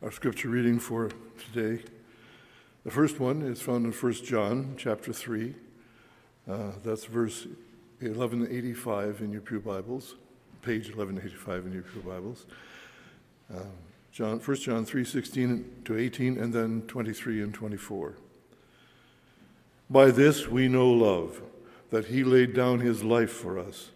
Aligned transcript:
Our 0.00 0.12
scripture 0.12 0.48
reading 0.48 0.78
for 0.78 1.10
today. 1.52 1.82
The 2.84 2.90
first 2.92 3.18
one 3.18 3.42
is 3.42 3.60
found 3.60 3.84
in 3.84 3.90
1 3.90 4.12
John 4.24 4.76
chapter 4.78 5.12
3. 5.12 5.56
Uh, 6.48 6.70
that's 6.84 7.04
verse 7.06 7.48
1185 7.98 9.22
in 9.22 9.32
your 9.32 9.40
Pew 9.40 9.58
Bibles, 9.58 10.14
page 10.62 10.94
1185 10.94 11.66
in 11.66 11.72
your 11.72 11.82
Pew 11.82 12.00
Bibles. 12.02 12.46
Uh, 13.52 13.58
John, 14.12 14.38
1 14.38 14.56
John 14.58 14.84
3 14.84 15.04
16 15.04 15.82
to 15.86 15.98
18, 15.98 16.38
and 16.38 16.54
then 16.54 16.82
23 16.82 17.42
and 17.42 17.52
24. 17.52 18.14
By 19.90 20.12
this 20.12 20.46
we 20.46 20.68
know 20.68 20.92
love, 20.92 21.42
that 21.90 22.06
he 22.06 22.22
laid 22.22 22.54
down 22.54 22.78
his 22.78 23.02
life 23.02 23.32
for 23.32 23.58
us. 23.58 23.90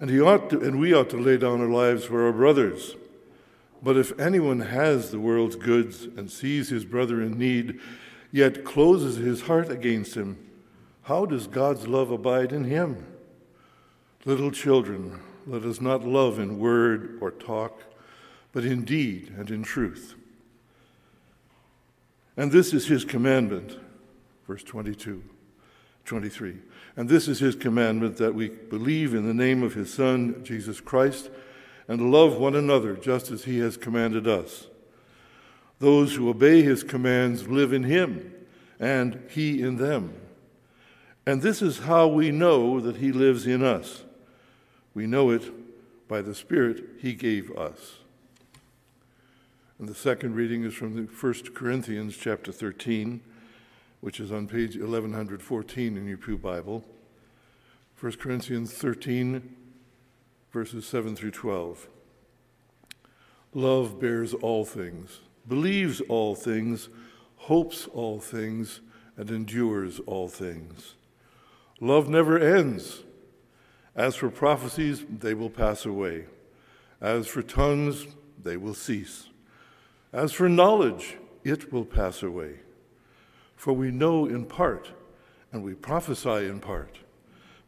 And, 0.00 0.10
he 0.10 0.20
ought 0.20 0.50
to, 0.50 0.60
and 0.60 0.78
we 0.78 0.92
ought 0.92 1.08
to 1.10 1.16
lay 1.16 1.38
down 1.38 1.62
our 1.62 1.66
lives 1.66 2.04
for 2.04 2.26
our 2.26 2.32
brothers. 2.32 2.94
But 3.82 3.96
if 3.96 4.18
anyone 4.18 4.60
has 4.60 5.10
the 5.10 5.20
world's 5.20 5.56
goods 5.56 6.04
and 6.04 6.30
sees 6.30 6.68
his 6.68 6.84
brother 6.84 7.22
in 7.22 7.38
need, 7.38 7.80
yet 8.30 8.64
closes 8.64 9.16
his 9.16 9.42
heart 9.42 9.70
against 9.70 10.14
him, 10.14 10.38
how 11.02 11.24
does 11.24 11.46
God's 11.46 11.88
love 11.88 12.10
abide 12.10 12.52
in 12.52 12.64
him? 12.64 13.06
Little 14.24 14.50
children, 14.50 15.20
let 15.46 15.64
us 15.64 15.80
not 15.80 16.04
love 16.04 16.38
in 16.38 16.58
word 16.58 17.18
or 17.22 17.30
talk, 17.30 17.82
but 18.52 18.64
in 18.64 18.84
deed 18.84 19.32
and 19.38 19.50
in 19.50 19.62
truth. 19.62 20.14
And 22.36 22.52
this 22.52 22.74
is 22.74 22.86
his 22.86 23.04
commandment, 23.04 23.78
verse 24.46 24.62
22, 24.62 25.22
23. 26.04 26.56
And 26.96 27.08
this 27.08 27.28
is 27.28 27.38
his 27.38 27.56
commandment 27.56 28.18
that 28.18 28.34
we 28.34 28.50
believe 28.50 29.14
in 29.14 29.26
the 29.26 29.34
name 29.34 29.62
of 29.62 29.74
his 29.74 29.92
Son, 29.92 30.44
Jesus 30.44 30.80
Christ 30.80 31.30
and 31.90 32.12
love 32.12 32.36
one 32.36 32.54
another 32.54 32.94
just 32.94 33.32
as 33.32 33.42
he 33.42 33.58
has 33.58 33.76
commanded 33.76 34.28
us. 34.28 34.68
Those 35.80 36.14
who 36.14 36.28
obey 36.28 36.62
his 36.62 36.84
commands 36.84 37.48
live 37.48 37.72
in 37.72 37.82
him, 37.82 38.32
and 38.78 39.20
he 39.28 39.60
in 39.60 39.74
them. 39.74 40.14
And 41.26 41.42
this 41.42 41.60
is 41.60 41.80
how 41.80 42.06
we 42.06 42.30
know 42.30 42.78
that 42.78 42.98
he 42.98 43.10
lives 43.10 43.44
in 43.44 43.64
us. 43.64 44.04
We 44.94 45.08
know 45.08 45.30
it 45.30 45.42
by 46.06 46.22
the 46.22 46.32
Spirit 46.32 46.84
he 47.00 47.12
gave 47.12 47.50
us. 47.56 47.96
And 49.80 49.88
the 49.88 49.94
second 49.94 50.36
reading 50.36 50.62
is 50.62 50.74
from 50.74 50.94
the 50.94 51.12
1 51.12 51.52
Corinthians 51.54 52.16
chapter 52.16 52.52
13, 52.52 53.20
which 54.00 54.20
is 54.20 54.30
on 54.30 54.46
page 54.46 54.76
1114 54.76 55.96
in 55.96 56.06
your 56.06 56.18
Pew 56.18 56.38
Bible. 56.38 56.84
1 57.98 58.12
Corinthians 58.12 58.72
13, 58.74 59.56
verses 60.50 60.86
7 60.86 61.14
through 61.16 61.30
12. 61.30 61.88
Love 63.54 64.00
bears 64.00 64.34
all 64.34 64.64
things, 64.64 65.20
believes 65.46 66.00
all 66.02 66.34
things, 66.34 66.88
hopes 67.36 67.86
all 67.92 68.20
things, 68.20 68.80
and 69.16 69.30
endures 69.30 70.00
all 70.06 70.28
things. 70.28 70.94
Love 71.80 72.08
never 72.08 72.38
ends. 72.38 73.02
As 73.96 74.14
for 74.14 74.30
prophecies, 74.30 75.04
they 75.08 75.34
will 75.34 75.50
pass 75.50 75.84
away. 75.84 76.26
As 77.00 77.26
for 77.26 77.42
tongues, 77.42 78.06
they 78.40 78.56
will 78.56 78.74
cease. 78.74 79.28
As 80.12 80.32
for 80.32 80.48
knowledge, 80.48 81.16
it 81.44 81.72
will 81.72 81.84
pass 81.84 82.22
away. 82.22 82.60
For 83.56 83.72
we 83.72 83.90
know 83.90 84.26
in 84.26 84.44
part, 84.44 84.92
and 85.52 85.62
we 85.62 85.74
prophesy 85.74 86.46
in 86.46 86.60
part. 86.60 86.98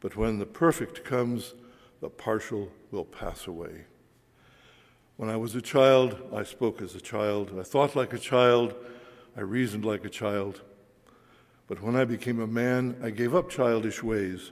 But 0.01 0.17
when 0.17 0.39
the 0.39 0.47
perfect 0.47 1.05
comes, 1.05 1.55
the 2.03 2.11
partial 2.11 2.69
will 2.91 3.05
pass 3.05 3.47
away. 3.47 3.84
When 5.17 5.31
I 5.31 5.36
was 5.36 5.55
a 5.55 5.62
child, 5.62 6.20
I 6.34 6.42
spoke 6.42 6.83
as 6.83 6.97
a 6.97 7.00
child. 7.00 7.56
I 7.58 7.62
thought 7.62 7.95
like 7.95 8.12
a 8.12 8.19
child. 8.19 8.75
I 9.36 9.42
reasoned 9.42 9.84
like 9.84 10.05
a 10.05 10.11
child. 10.11 10.62
But 11.69 11.80
when 11.80 11.95
I 11.95 12.05
became 12.05 12.41
a 12.41 12.47
man, 12.47 12.97
I 13.05 13.11
gave 13.11 13.36
up 13.36 13.48
childish 13.48 14.03
ways. 14.03 14.51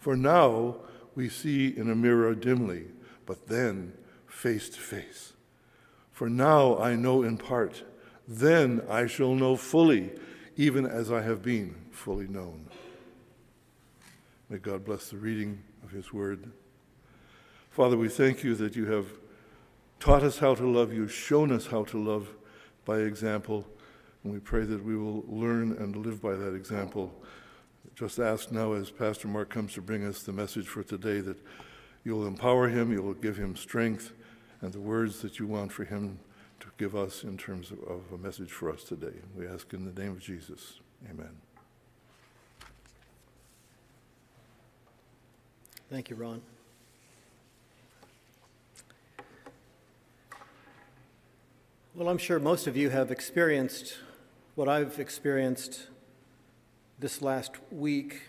For 0.00 0.16
now 0.16 0.78
we 1.14 1.28
see 1.28 1.68
in 1.68 1.88
a 1.88 1.94
mirror 1.94 2.34
dimly, 2.34 2.86
but 3.26 3.46
then 3.46 3.92
face 4.26 4.68
to 4.70 4.80
face. 4.80 5.34
For 6.10 6.28
now 6.28 6.78
I 6.78 6.96
know 6.96 7.22
in 7.22 7.38
part, 7.38 7.84
then 8.26 8.82
I 8.90 9.06
shall 9.06 9.36
know 9.36 9.54
fully, 9.54 10.10
even 10.56 10.84
as 10.84 11.12
I 11.12 11.22
have 11.22 11.42
been 11.42 11.76
fully 11.92 12.26
known. 12.26 12.66
May 14.48 14.58
God 14.58 14.84
bless 14.84 15.10
the 15.10 15.16
reading 15.16 15.62
of 15.84 15.92
His 15.92 16.12
word. 16.12 16.50
Father, 17.78 17.96
we 17.96 18.08
thank 18.08 18.42
you 18.42 18.56
that 18.56 18.74
you 18.74 18.86
have 18.86 19.06
taught 20.00 20.24
us 20.24 20.40
how 20.40 20.52
to 20.52 20.66
love 20.68 20.92
you've 20.92 21.12
shown 21.12 21.52
us 21.52 21.68
how 21.68 21.84
to 21.84 21.96
love 21.96 22.34
by 22.84 22.98
example, 22.98 23.64
and 24.24 24.32
we 24.32 24.40
pray 24.40 24.64
that 24.64 24.84
we 24.84 24.96
will 24.96 25.24
learn 25.28 25.70
and 25.78 25.94
live 25.94 26.20
by 26.20 26.34
that 26.34 26.56
example. 26.56 27.14
Just 27.94 28.18
ask 28.18 28.50
now, 28.50 28.72
as 28.72 28.90
Pastor 28.90 29.28
Mark 29.28 29.48
comes 29.50 29.74
to 29.74 29.80
bring 29.80 30.04
us 30.04 30.24
the 30.24 30.32
message 30.32 30.66
for 30.66 30.82
today, 30.82 31.20
that 31.20 31.36
you'll 32.02 32.26
empower 32.26 32.68
him, 32.68 32.90
you'll 32.90 33.14
give 33.14 33.36
him 33.36 33.54
strength, 33.54 34.10
and 34.60 34.72
the 34.72 34.80
words 34.80 35.22
that 35.22 35.38
you 35.38 35.46
want 35.46 35.70
for 35.70 35.84
him 35.84 36.18
to 36.58 36.66
give 36.78 36.96
us 36.96 37.22
in 37.22 37.38
terms 37.38 37.70
of, 37.70 37.78
of 37.84 38.00
a 38.12 38.18
message 38.18 38.50
for 38.50 38.72
us 38.72 38.82
today. 38.82 39.14
We 39.36 39.46
ask 39.46 39.72
in 39.72 39.84
the 39.84 40.02
name 40.02 40.10
of 40.10 40.18
Jesus. 40.18 40.80
Amen. 41.08 41.30
Thank 45.88 46.10
you, 46.10 46.16
Ron. 46.16 46.42
Well, 51.94 52.10
I'm 52.10 52.18
sure 52.18 52.38
most 52.38 52.66
of 52.66 52.76
you 52.76 52.90
have 52.90 53.10
experienced 53.10 53.96
what 54.54 54.68
I've 54.68 55.00
experienced 55.00 55.86
this 56.98 57.22
last 57.22 57.52
week. 57.72 58.22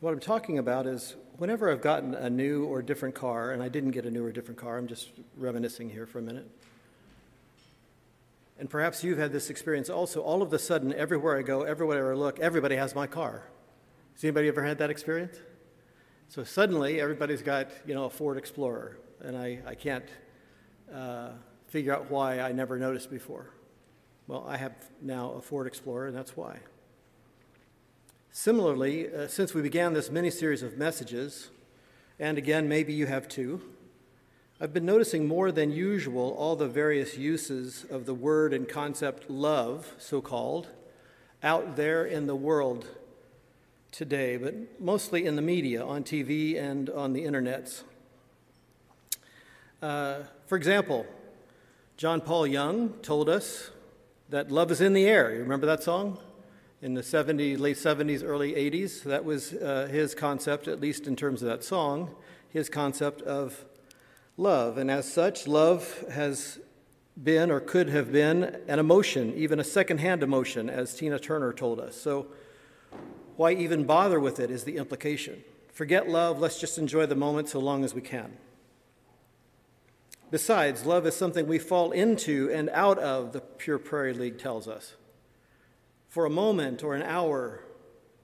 What 0.00 0.12
I'm 0.12 0.18
talking 0.18 0.58
about 0.58 0.86
is 0.86 1.14
whenever 1.36 1.70
I've 1.70 1.82
gotten 1.82 2.14
a 2.14 2.30
new 2.30 2.64
or 2.64 2.80
different 2.80 3.14
car, 3.14 3.52
and 3.52 3.62
I 3.62 3.68
didn't 3.68 3.90
get 3.90 4.06
a 4.06 4.10
new 4.10 4.24
or 4.24 4.32
different 4.32 4.58
car, 4.58 4.78
I'm 4.78 4.88
just 4.88 5.10
reminiscing 5.36 5.90
here 5.90 6.06
for 6.06 6.18
a 6.18 6.22
minute. 6.22 6.50
And 8.58 8.68
perhaps 8.68 9.04
you've 9.04 9.18
had 9.18 9.30
this 9.30 9.50
experience 9.50 9.90
also. 9.90 10.22
All 10.22 10.40
of 10.40 10.52
a 10.54 10.58
sudden, 10.58 10.94
everywhere 10.94 11.38
I 11.38 11.42
go, 11.42 11.62
everywhere 11.62 12.12
I 12.12 12.16
look, 12.16 12.40
everybody 12.40 12.76
has 12.76 12.94
my 12.94 13.06
car. 13.06 13.44
Has 14.14 14.24
anybody 14.24 14.48
ever 14.48 14.64
had 14.64 14.78
that 14.78 14.90
experience? 14.90 15.36
So 16.28 16.44
suddenly, 16.44 17.00
everybody's 17.00 17.42
got, 17.42 17.68
you 17.86 17.94
know, 17.94 18.06
a 18.06 18.10
Ford 18.10 18.38
Explorer, 18.38 18.96
and 19.22 19.36
I, 19.36 19.60
I 19.66 19.74
can't 19.74 20.08
uh, 20.92 21.32
figure 21.70 21.94
out 21.94 22.10
why 22.10 22.40
I 22.40 22.50
never 22.50 22.78
noticed 22.78 23.10
before. 23.10 23.50
Well, 24.26 24.44
I 24.46 24.56
have 24.56 24.72
now 25.00 25.32
a 25.32 25.40
Ford 25.40 25.68
Explorer, 25.68 26.08
and 26.08 26.16
that's 26.16 26.36
why. 26.36 26.58
Similarly, 28.32 29.12
uh, 29.12 29.28
since 29.28 29.54
we 29.54 29.62
began 29.62 29.92
this 29.92 30.10
mini 30.10 30.30
series 30.30 30.64
of 30.64 30.76
messages, 30.76 31.50
and 32.18 32.38
again, 32.38 32.68
maybe 32.68 32.92
you 32.92 33.06
have 33.06 33.28
too, 33.28 33.62
I've 34.60 34.74
been 34.74 34.84
noticing 34.84 35.28
more 35.28 35.52
than 35.52 35.70
usual 35.70 36.34
all 36.36 36.56
the 36.56 36.68
various 36.68 37.16
uses 37.16 37.86
of 37.88 38.04
the 38.04 38.14
word 38.14 38.52
and 38.52 38.68
concept 38.68 39.30
love, 39.30 39.94
so 39.98 40.20
called, 40.20 40.68
out 41.42 41.76
there 41.76 42.04
in 42.04 42.26
the 42.26 42.36
world 42.36 42.86
today, 43.92 44.36
but 44.36 44.80
mostly 44.80 45.24
in 45.24 45.36
the 45.36 45.42
media, 45.42 45.84
on 45.84 46.02
TV 46.02 46.60
and 46.60 46.90
on 46.90 47.12
the 47.12 47.22
internets. 47.22 47.84
Uh, 49.80 50.24
for 50.46 50.56
example, 50.56 51.06
John 52.00 52.22
Paul 52.22 52.46
Young 52.46 52.94
told 53.02 53.28
us 53.28 53.68
that 54.30 54.50
love 54.50 54.70
is 54.70 54.80
in 54.80 54.94
the 54.94 55.04
air. 55.04 55.34
You 55.34 55.40
remember 55.40 55.66
that 55.66 55.82
song? 55.82 56.16
In 56.80 56.94
the 56.94 57.02
70s, 57.02 57.60
late 57.60 57.76
70s, 57.76 58.24
early 58.24 58.54
80s. 58.54 59.02
That 59.02 59.22
was 59.22 59.52
uh, 59.52 59.86
his 59.92 60.14
concept, 60.14 60.66
at 60.66 60.80
least 60.80 61.06
in 61.06 61.14
terms 61.14 61.42
of 61.42 61.48
that 61.48 61.62
song, 61.62 62.14
his 62.48 62.70
concept 62.70 63.20
of 63.20 63.66
love. 64.38 64.78
And 64.78 64.90
as 64.90 65.12
such, 65.12 65.46
love 65.46 66.06
has 66.10 66.58
been 67.22 67.50
or 67.50 67.60
could 67.60 67.90
have 67.90 68.10
been 68.10 68.44
an 68.66 68.78
emotion, 68.78 69.34
even 69.34 69.60
a 69.60 69.64
secondhand 69.64 70.22
emotion, 70.22 70.70
as 70.70 70.94
Tina 70.94 71.18
Turner 71.18 71.52
told 71.52 71.78
us. 71.78 71.96
So, 71.96 72.28
why 73.36 73.52
even 73.52 73.84
bother 73.84 74.18
with 74.18 74.40
it 74.40 74.50
is 74.50 74.64
the 74.64 74.78
implication. 74.78 75.44
Forget 75.74 76.08
love, 76.08 76.40
let's 76.40 76.58
just 76.58 76.78
enjoy 76.78 77.04
the 77.04 77.14
moment 77.14 77.50
so 77.50 77.60
long 77.60 77.84
as 77.84 77.92
we 77.92 78.00
can. 78.00 78.38
Besides, 80.30 80.86
love 80.86 81.06
is 81.06 81.16
something 81.16 81.46
we 81.46 81.58
fall 81.58 81.90
into 81.90 82.50
and 82.52 82.70
out 82.70 82.98
of, 82.98 83.32
the 83.32 83.40
Pure 83.40 83.80
Prairie 83.80 84.14
League 84.14 84.38
tells 84.38 84.68
us. 84.68 84.94
For 86.08 86.24
a 86.24 86.30
moment 86.30 86.84
or 86.84 86.94
an 86.94 87.02
hour, 87.02 87.64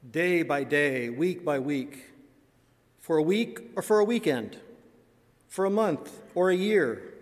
day 0.08 0.42
by 0.42 0.64
day, 0.64 1.08
week 1.08 1.44
by 1.44 1.58
week, 1.58 2.12
for 3.00 3.16
a 3.16 3.22
week 3.22 3.70
or 3.74 3.82
for 3.82 3.98
a 3.98 4.04
weekend, 4.04 4.58
for 5.48 5.64
a 5.64 5.70
month 5.70 6.20
or 6.34 6.50
a 6.50 6.56
year, 6.56 7.14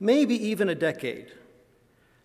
maybe 0.00 0.34
even 0.34 0.68
a 0.68 0.74
decade. 0.74 1.32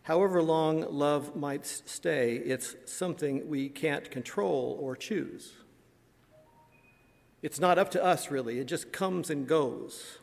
However 0.03 0.41
long 0.41 0.85
love 0.89 1.35
might 1.35 1.65
stay, 1.65 2.35
it's 2.37 2.75
something 2.85 3.47
we 3.47 3.69
can't 3.69 4.09
control 4.09 4.77
or 4.81 4.95
choose. 4.95 5.53
It's 7.41 7.59
not 7.59 7.77
up 7.77 7.91
to 7.91 8.03
us, 8.03 8.31
really. 8.31 8.59
It 8.59 8.65
just 8.65 8.91
comes 8.91 9.29
and 9.29 9.47
goes. 9.47 10.18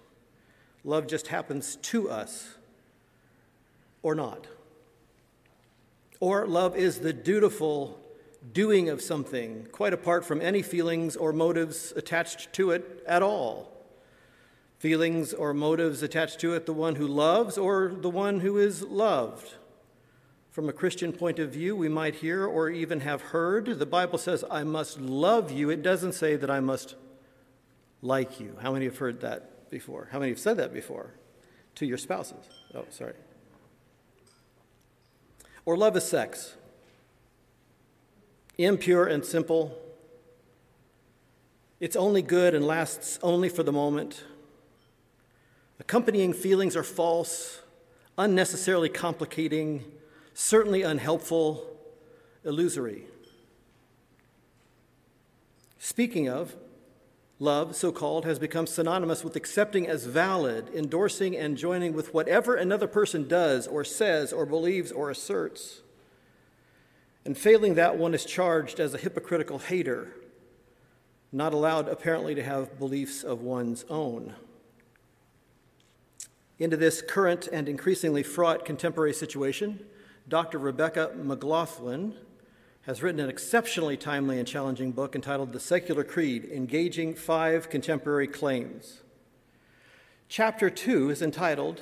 Love 0.87 1.09
just 1.09 1.27
happens 1.27 1.77
to 1.83 2.09
us. 2.09 2.55
or 4.03 4.15
not. 4.15 4.47
Or 6.21 6.47
love 6.47 6.77
is 6.77 7.01
the 7.01 7.13
dutiful 7.13 7.99
doing 8.53 8.89
of 8.89 9.03
something, 9.03 9.67
quite 9.73 9.93
apart 9.93 10.25
from 10.25 10.41
any 10.41 10.63
feelings 10.63 11.17
or 11.17 11.33
motives 11.33 11.93
attached 11.97 12.53
to 12.53 12.71
it 12.71 13.03
at 13.05 13.21
all. 13.21 13.73
Feelings 14.79 15.35
or 15.35 15.53
motives 15.53 16.05
attached 16.05 16.39
to 16.41 16.55
it, 16.55 16.67
the 16.67 16.73
one 16.73 16.95
who 16.95 17.09
loves 17.09 17.59
or 17.59 17.89
the 17.89 18.09
one 18.09 18.39
who 18.39 18.59
is 18.59 18.83
loved. 18.83 19.55
From 20.53 20.69
a 20.69 20.73
Christian 20.73 21.13
point 21.13 21.41
of 21.41 21.51
view, 21.51 21.75
we 21.75 21.89
might 21.89 22.15
hear 22.15 22.47
or 22.47 22.71
even 22.71 23.01
have 23.01 23.23
heard 23.23 23.67
the 23.81 23.87
Bible 23.87 24.19
says, 24.19 24.45
I 24.49 24.63
must 24.63 25.01
love 25.01 25.51
you. 25.51 25.69
It 25.69 25.83
doesn't 25.83 26.13
say 26.13 26.37
that 26.37 26.51
I 26.51 26.61
must 26.61 26.95
like 28.03 28.39
you. 28.39 28.57
How 28.63 28.73
many 28.73 28.85
have 28.85 28.99
heard 28.99 29.21
that 29.23 29.56
before? 29.71 30.09
How 30.13 30.19
many 30.19 30.31
have 30.33 30.39
said 30.39 30.57
that 30.57 30.73
before 30.73 31.15
to 31.77 31.87
your 31.87 31.99
spouses? 31.99 32.45
Oh, 32.75 32.85
sorry. 32.91 33.15
Or 35.65 35.77
love 35.77 35.97
is 35.97 36.05
sex 36.05 36.55
impure 38.59 39.07
and 39.07 39.25
simple. 39.25 39.79
It's 41.79 41.97
only 41.97 42.23
good 42.23 42.55
and 42.55 42.67
lasts 42.67 43.19
only 43.23 43.49
for 43.49 43.63
the 43.63 43.73
moment. 43.73 44.25
Accompanying 45.79 46.33
feelings 46.33 46.75
are 46.75 46.83
false, 46.83 47.61
unnecessarily 48.17 48.89
complicating, 48.89 49.85
certainly 50.33 50.83
unhelpful, 50.83 51.67
illusory. 52.45 53.05
Speaking 55.79 56.29
of, 56.29 56.57
love, 57.39 57.77
so 57.77 57.93
called, 57.93 58.25
has 58.25 58.39
become 58.39 58.67
synonymous 58.67 59.23
with 59.23 59.37
accepting 59.37 59.87
as 59.87 60.05
valid, 60.05 60.71
endorsing, 60.75 61.37
and 61.37 61.57
joining 61.57 61.93
with 61.93 62.15
whatever 62.15 62.55
another 62.55 62.87
person 62.87 63.29
does 63.29 63.67
or 63.67 63.85
says 63.85 64.33
or 64.33 64.47
believes 64.47 64.91
or 64.91 65.11
asserts. 65.11 65.83
And 67.25 67.37
failing 67.37 67.75
that, 67.75 67.99
one 67.99 68.15
is 68.15 68.25
charged 68.25 68.81
as 68.81 68.95
a 68.95 68.99
hypocritical 68.99 69.59
hater, 69.59 70.13
not 71.33 71.53
allowed 71.53 71.89
apparently 71.89 72.35
to 72.35 72.43
have 72.43 72.79
beliefs 72.79 73.23
of 73.23 73.43
one's 73.43 73.85
own. 73.91 74.35
Into 76.59 76.77
this 76.77 77.03
current 77.03 77.49
and 77.53 77.69
increasingly 77.69 78.23
fraught 78.23 78.65
contemporary 78.65 79.13
situation, 79.13 79.85
Dr. 80.29 80.59
Rebecca 80.59 81.13
McLaughlin 81.15 82.15
has 82.87 83.03
written 83.03 83.21
an 83.21 83.29
exceptionally 83.29 83.97
timely 83.97 84.39
and 84.39 84.47
challenging 84.47 84.93
book 84.93 85.17
entitled 85.17 85.53
The 85.53 85.59
Secular 85.59 86.05
Creed 86.05 86.45
Engaging 86.45 87.17
Five 87.17 87.69
Contemporary 87.69 88.29
Claims. 88.29 89.01
Chapter 90.29 90.71
2 90.71 91.11
is 91.11 91.21
entitled 91.21 91.81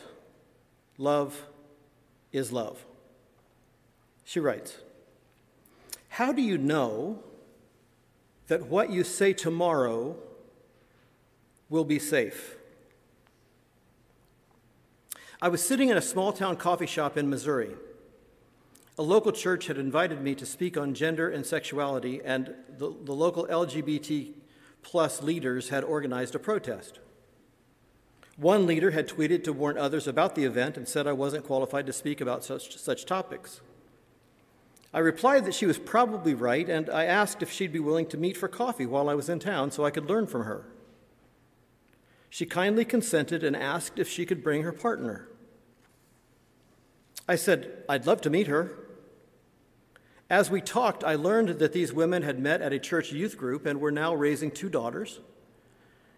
Love 0.96 1.46
is 2.32 2.52
Love. 2.52 2.86
She 4.24 4.40
writes, 4.40 4.78
how 6.08 6.32
do 6.32 6.40
you 6.40 6.56
know 6.56 7.18
that 8.46 8.66
what 8.68 8.90
you 8.90 9.04
say 9.04 9.34
tomorrow 9.34 10.16
will 11.68 11.84
be 11.84 11.98
safe? 11.98 12.56
I 15.42 15.48
was 15.48 15.62
sitting 15.62 15.90
in 15.90 15.98
a 15.98 16.02
small 16.02 16.32
town 16.32 16.56
coffee 16.56 16.86
shop 16.86 17.18
in 17.18 17.28
Missouri. 17.28 17.74
A 18.96 19.02
local 19.02 19.32
church 19.32 19.66
had 19.66 19.76
invited 19.76 20.22
me 20.22 20.36
to 20.36 20.46
speak 20.46 20.76
on 20.76 20.94
gender 20.94 21.28
and 21.28 21.44
sexuality, 21.44 22.20
and 22.24 22.54
the, 22.78 22.94
the 23.04 23.12
local 23.12 23.46
LGBT 23.46 24.32
plus 24.82 25.20
leaders 25.20 25.70
had 25.70 25.82
organized 25.82 26.34
a 26.36 26.38
protest. 26.38 27.00
One 28.36 28.66
leader 28.66 28.92
had 28.92 29.08
tweeted 29.08 29.42
to 29.44 29.52
warn 29.52 29.78
others 29.78 30.06
about 30.06 30.34
the 30.34 30.44
event 30.44 30.76
and 30.76 30.86
said 30.86 31.06
I 31.06 31.12
wasn't 31.12 31.46
qualified 31.46 31.86
to 31.86 31.92
speak 31.92 32.20
about 32.20 32.44
such, 32.44 32.76
such 32.76 33.04
topics. 33.04 33.60
I 34.92 35.00
replied 35.00 35.44
that 35.44 35.54
she 35.54 35.66
was 35.66 35.78
probably 35.78 36.34
right, 36.34 36.68
and 36.68 36.88
I 36.88 37.04
asked 37.04 37.42
if 37.42 37.50
she'd 37.50 37.72
be 37.72 37.80
willing 37.80 38.06
to 38.06 38.16
meet 38.16 38.36
for 38.36 38.46
coffee 38.46 38.86
while 38.86 39.08
I 39.08 39.14
was 39.14 39.28
in 39.28 39.40
town 39.40 39.72
so 39.72 39.84
I 39.84 39.90
could 39.90 40.08
learn 40.08 40.28
from 40.28 40.44
her. 40.44 40.66
She 42.30 42.46
kindly 42.46 42.84
consented 42.84 43.42
and 43.42 43.56
asked 43.56 43.98
if 43.98 44.08
she 44.08 44.24
could 44.24 44.44
bring 44.44 44.62
her 44.62 44.72
partner. 44.72 45.28
I 47.28 47.36
said, 47.36 47.84
I'd 47.88 48.06
love 48.06 48.20
to 48.22 48.30
meet 48.30 48.46
her. 48.46 48.83
As 50.34 50.50
we 50.50 50.60
talked, 50.60 51.04
I 51.04 51.14
learned 51.14 51.60
that 51.60 51.72
these 51.72 51.92
women 51.92 52.24
had 52.24 52.40
met 52.40 52.60
at 52.60 52.72
a 52.72 52.80
church 52.80 53.12
youth 53.12 53.38
group 53.38 53.66
and 53.66 53.80
were 53.80 53.92
now 53.92 54.12
raising 54.12 54.50
two 54.50 54.68
daughters. 54.68 55.20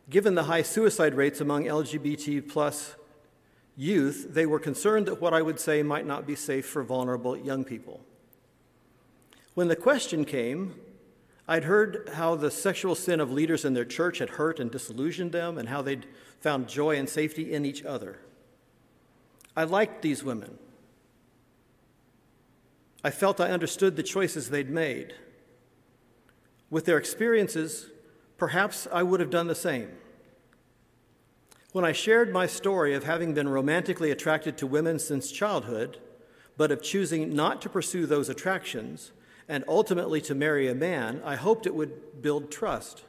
Given 0.09 0.35
the 0.35 0.45
high 0.45 0.63
suicide 0.63 1.13
rates 1.13 1.43
among 1.43 1.65
LGBT 1.65 2.49
plus 2.49 2.97
youth, 3.77 4.29
they 4.31 4.47
were 4.47 4.59
concerned 4.59 5.05
that 5.05 5.21
what 5.21 5.35
I 5.35 5.43
would 5.43 5.61
say 5.61 5.83
might 5.83 6.07
not 6.07 6.27
be 6.27 6.35
safe 6.35 6.65
for 6.65 6.83
vulnerable 6.83 7.37
young 7.37 7.63
people. 7.63 8.01
When 9.53 9.69
the 9.69 9.77
question 9.77 10.25
came, 10.25 10.77
I'd 11.47 11.65
heard 11.65 12.09
how 12.15 12.37
the 12.37 12.51
sexual 12.51 12.95
sin 12.95 13.21
of 13.21 13.31
leaders 13.31 13.67
in 13.67 13.75
their 13.75 13.85
church 13.85 14.21
had 14.21 14.31
hurt 14.31 14.59
and 14.59 14.71
disillusioned 14.71 15.33
them, 15.33 15.59
and 15.59 15.69
how 15.69 15.83
they'd 15.83 16.07
found 16.41 16.71
joy 16.71 16.97
and 16.97 17.07
safety 17.07 17.53
in 17.53 17.67
each 17.67 17.85
other. 17.85 18.21
I 19.55 19.65
liked 19.65 20.01
these 20.01 20.25
women. 20.25 20.59
I 23.07 23.11
felt 23.11 23.41
I 23.41 23.53
understood 23.53 23.95
the 23.95 24.03
choices 24.03 24.51
they'd 24.51 24.69
made. 24.69 25.15
With 26.71 26.87
their 26.87 26.99
experiences, 26.99 27.89
perhaps 28.37 28.89
I 28.93 29.05
would 29.05 29.21
have 29.21 29.31
done 29.31 29.47
the 29.47 29.55
same. 29.55 29.93
When 31.71 31.85
I 31.85 31.93
shared 31.93 32.33
my 32.33 32.49
story 32.49 32.95
of 32.95 33.05
having 33.05 33.33
been 33.33 33.49
romantically 33.49 34.11
attracted 34.11 34.59
to 34.59 34.67
women 34.67 34.99
since 34.99 35.31
childhood, 35.31 35.99
but 36.57 36.73
of 36.73 36.83
choosing 36.83 37.33
not 37.33 37.63
to 37.63 37.69
pursue 37.69 38.07
those 38.07 38.29
attractions, 38.29 39.13
and 39.49 39.63
ultimately 39.69 40.21
to 40.23 40.35
marry 40.35 40.67
a 40.67 40.75
man, 40.75 41.23
I 41.25 41.37
hoped 41.37 41.65
it 41.65 41.77
would 41.77 42.21
build 42.23 42.51
trust. 42.51 43.05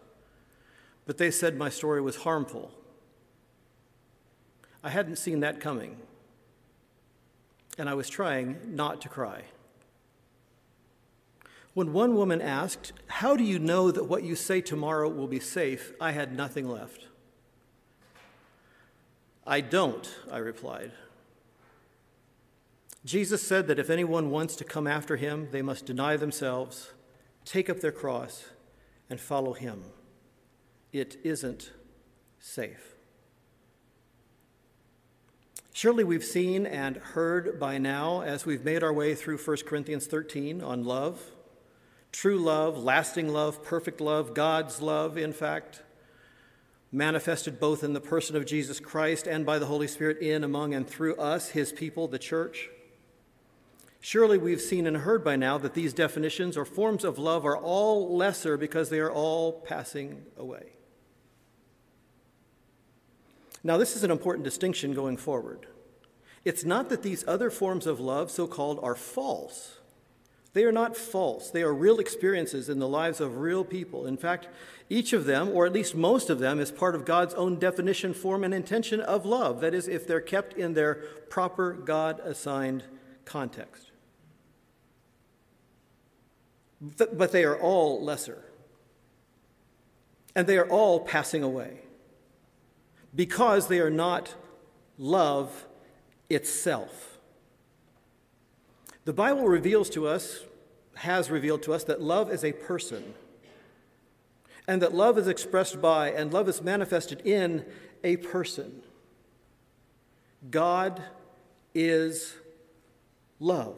But 1.08 1.18
they 1.18 1.32
said 1.32 1.58
my 1.58 1.70
story 1.70 2.02
was 2.02 2.18
harmful. 2.18 2.70
I 4.84 4.92
hadn't 4.92 5.16
seen 5.16 5.40
that 5.40 5.60
coming, 5.60 5.98
and 7.80 7.90
I 7.90 7.96
was 7.96 8.10
trying 8.10 8.60
not 8.76 9.02
to 9.02 9.10
cry. 9.10 9.46
When 11.78 11.94
one 11.94 12.16
woman 12.16 12.42
asked, 12.42 12.92
How 13.06 13.36
do 13.36 13.44
you 13.44 13.60
know 13.60 13.92
that 13.92 14.06
what 14.06 14.24
you 14.24 14.36
say 14.36 14.62
tomorrow 14.62 15.08
will 15.08 15.28
be 15.28 15.40
safe? 15.40 15.94
I 16.02 16.10
had 16.12 16.36
nothing 16.36 16.68
left. 16.68 17.06
I 19.46 19.62
don't, 19.62 20.12
I 20.32 20.40
replied. 20.40 20.92
Jesus 23.06 23.44
said 23.44 23.68
that 23.68 23.78
if 23.78 23.92
anyone 23.92 24.32
wants 24.32 24.56
to 24.56 24.64
come 24.64 24.88
after 24.88 25.18
him, 25.18 25.50
they 25.52 25.62
must 25.62 25.86
deny 25.86 26.18
themselves, 26.18 26.94
take 27.46 27.70
up 27.70 27.80
their 27.80 27.92
cross, 27.92 28.46
and 29.08 29.22
follow 29.22 29.54
him. 29.54 29.84
It 30.92 31.18
isn't 31.24 31.74
safe. 32.40 32.96
Surely 35.74 36.04
we've 36.04 36.26
seen 36.26 36.66
and 36.66 36.98
heard 36.98 37.60
by 37.60 37.78
now 37.78 38.22
as 38.22 38.48
we've 38.48 38.66
made 38.66 38.82
our 38.82 38.92
way 38.92 39.14
through 39.14 39.38
1 39.38 39.58
Corinthians 39.68 40.08
13 40.08 40.64
on 40.64 40.84
love 40.84 41.34
true 42.18 42.40
love, 42.40 42.84
lasting 42.84 43.32
love, 43.32 43.64
perfect 43.64 44.02
love, 44.02 44.34
God's 44.34 44.82
love, 44.82 45.20
in 45.20 45.32
fact, 45.32 45.84
manifested 46.92 47.60
both 47.60 47.84
in 47.84 47.94
the 47.94 48.02
person 48.02 48.36
of 48.36 48.44
Jesus 48.44 48.80
Christ 48.80 49.28
and 49.28 49.46
by 49.46 49.60
the 49.60 49.68
Holy 49.68 49.88
Spirit 49.88 50.18
in, 50.18 50.44
among, 50.44 50.74
and 50.74 50.88
through 50.90 51.16
us, 51.18 51.50
his 51.50 51.72
people, 51.72 52.08
the 52.08 52.18
church. 52.18 52.70
Surely 54.00 54.40
we've 54.40 54.60
seen 54.60 54.88
and 54.88 54.98
heard 54.98 55.24
by 55.24 55.36
now 55.36 55.60
that 55.60 55.76
these 55.76 55.94
definitions 55.94 56.58
or 56.58 56.66
forms 56.66 57.04
of 57.04 57.20
love 57.20 57.46
are 57.46 57.56
all 57.58 58.18
lesser 58.18 58.58
because 58.58 58.90
they 58.90 59.00
are 59.00 59.12
all 59.12 59.52
passing 59.52 60.26
away. 60.38 60.72
Now, 63.64 63.78
this 63.78 63.96
is 63.96 64.04
an 64.04 64.10
important 64.10 64.44
distinction 64.44 64.96
going 64.96 65.18
forward. 65.18 65.68
It's 66.44 66.64
not 66.64 66.90
that 66.90 67.04
these 67.04 67.24
other 67.28 67.52
forms 67.52 67.86
of 67.86 68.00
love, 68.00 68.32
so 68.32 68.48
called, 68.48 68.80
are 68.82 68.96
false. 68.96 69.77
They 70.54 70.64
are 70.64 70.72
not 70.72 70.98
false. 70.98 71.52
They 71.52 71.62
are 71.62 71.74
real 71.74 72.00
experiences 72.00 72.70
in 72.70 72.80
the 72.80 72.88
lives 72.88 73.20
of 73.20 73.38
real 73.38 73.64
people. 73.64 74.06
In 74.06 74.18
fact, 74.18 74.48
each 74.90 75.14
of 75.14 75.26
them, 75.26 75.50
or 75.50 75.66
at 75.66 75.74
least 75.74 75.94
most 75.94 76.30
of 76.30 76.40
them, 76.40 76.60
is 76.60 76.72
part 76.72 76.96
of 76.96 77.06
God's 77.06 77.34
own 77.34 77.60
definition, 77.60 78.14
form, 78.14 78.44
and 78.44 78.54
intention 78.54 79.02
of 79.02 79.26
love. 79.26 79.62
That 79.62 79.74
is, 79.74 79.88
if 79.88 80.08
they're 80.08 80.22
kept 80.22 80.54
in 80.54 80.74
their 80.74 80.96
proper 81.30 81.74
God 81.74 82.20
assigned 82.22 82.84
context 83.26 83.88
but 86.80 87.32
they 87.32 87.44
are 87.44 87.60
all 87.60 88.04
lesser. 88.04 88.44
And 90.36 90.46
they 90.46 90.58
are 90.58 90.70
all 90.70 91.00
passing 91.00 91.44
away 91.44 91.82
because 93.16 93.68
they 93.68 93.80
are 93.80 93.90
not 93.90 94.36
love 94.98 95.66
itself. 96.30 97.17
The 99.08 99.14
Bible 99.14 99.48
reveals 99.48 99.90
to 99.92 100.06
us, 100.06 100.42
has 100.96 101.32
revealed 101.32 101.64
to 101.64 101.72
us, 101.72 101.86
that 101.86 102.02
love 102.02 102.30
is 102.30 102.44
a 102.44 102.52
person, 102.52 103.14
and 104.68 104.82
that 104.82 104.94
love 104.94 105.18
is 105.18 105.30
expressed 105.30 105.82
by 105.82 106.12
and 106.12 106.34
love 106.34 106.50
is 106.50 106.62
manifested 106.62 107.22
in 107.22 107.64
a 108.04 108.18
person. 108.18 108.82
God 110.52 111.02
is 111.74 112.36
love. 113.40 113.78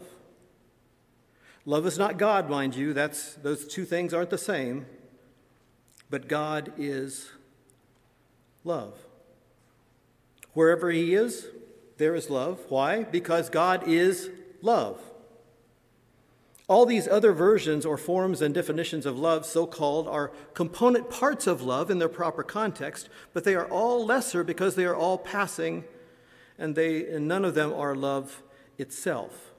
Love 1.64 1.86
is 1.86 2.00
not 2.00 2.18
God, 2.18 2.50
mind 2.50 2.74
you. 2.76 2.92
That's, 2.92 3.36
those 3.36 3.68
two 3.68 3.86
things 3.86 4.16
aren't 4.16 4.32
the 4.32 4.38
same. 4.40 4.88
But 6.10 6.28
God 6.28 6.74
is 6.76 7.30
love. 8.64 8.96
Wherever 10.54 10.90
He 10.90 11.14
is, 11.14 11.46
there 11.98 12.16
is 12.16 12.32
love. 12.32 12.62
Why? 12.70 13.04
Because 13.04 13.52
God 13.52 13.88
is 13.88 14.32
love. 14.64 15.00
All 16.70 16.86
these 16.86 17.08
other 17.08 17.34
versions 17.34 17.84
or 17.84 17.98
forms 17.98 18.44
and 18.44 18.54
definitions 18.54 19.08
of 19.08 19.18
love, 19.18 19.44
so 19.44 19.66
called, 19.66 20.08
are 20.08 20.32
component 20.54 21.10
parts 21.10 21.48
of 21.48 21.64
love 21.64 21.90
in 21.90 21.98
their 21.98 22.08
proper 22.08 22.44
context, 22.44 23.10
but 23.34 23.44
they 23.44 23.56
are 23.56 23.68
all 23.70 24.06
lesser 24.06 24.44
because 24.44 24.76
they 24.76 24.86
are 24.86 24.96
all 24.96 25.18
passing 25.18 25.84
and, 26.60 26.76
they, 26.76 27.08
and 27.08 27.28
none 27.28 27.44
of 27.44 27.56
them 27.56 27.74
are 27.74 27.96
love 27.96 28.44
itself. 28.78 29.52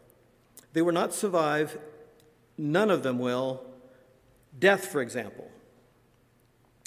They 0.73 0.83
will 0.83 0.93
not 0.93 1.13
survive, 1.13 1.79
none 2.57 2.91
of 2.93 3.03
them 3.03 3.19
will, 3.19 3.65
death, 4.57 4.87
for 4.87 5.03
example. 5.03 5.51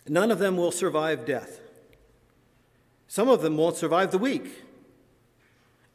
None 0.08 0.32
of 0.32 0.40
them 0.40 0.56
will 0.56 0.72
survive 0.72 1.26
death. 1.26 1.60
Some 3.10 3.28
of 3.28 3.42
them 3.42 3.58
won't 3.58 3.76
survive 3.76 4.12
the 4.12 4.18
week. 4.18 4.64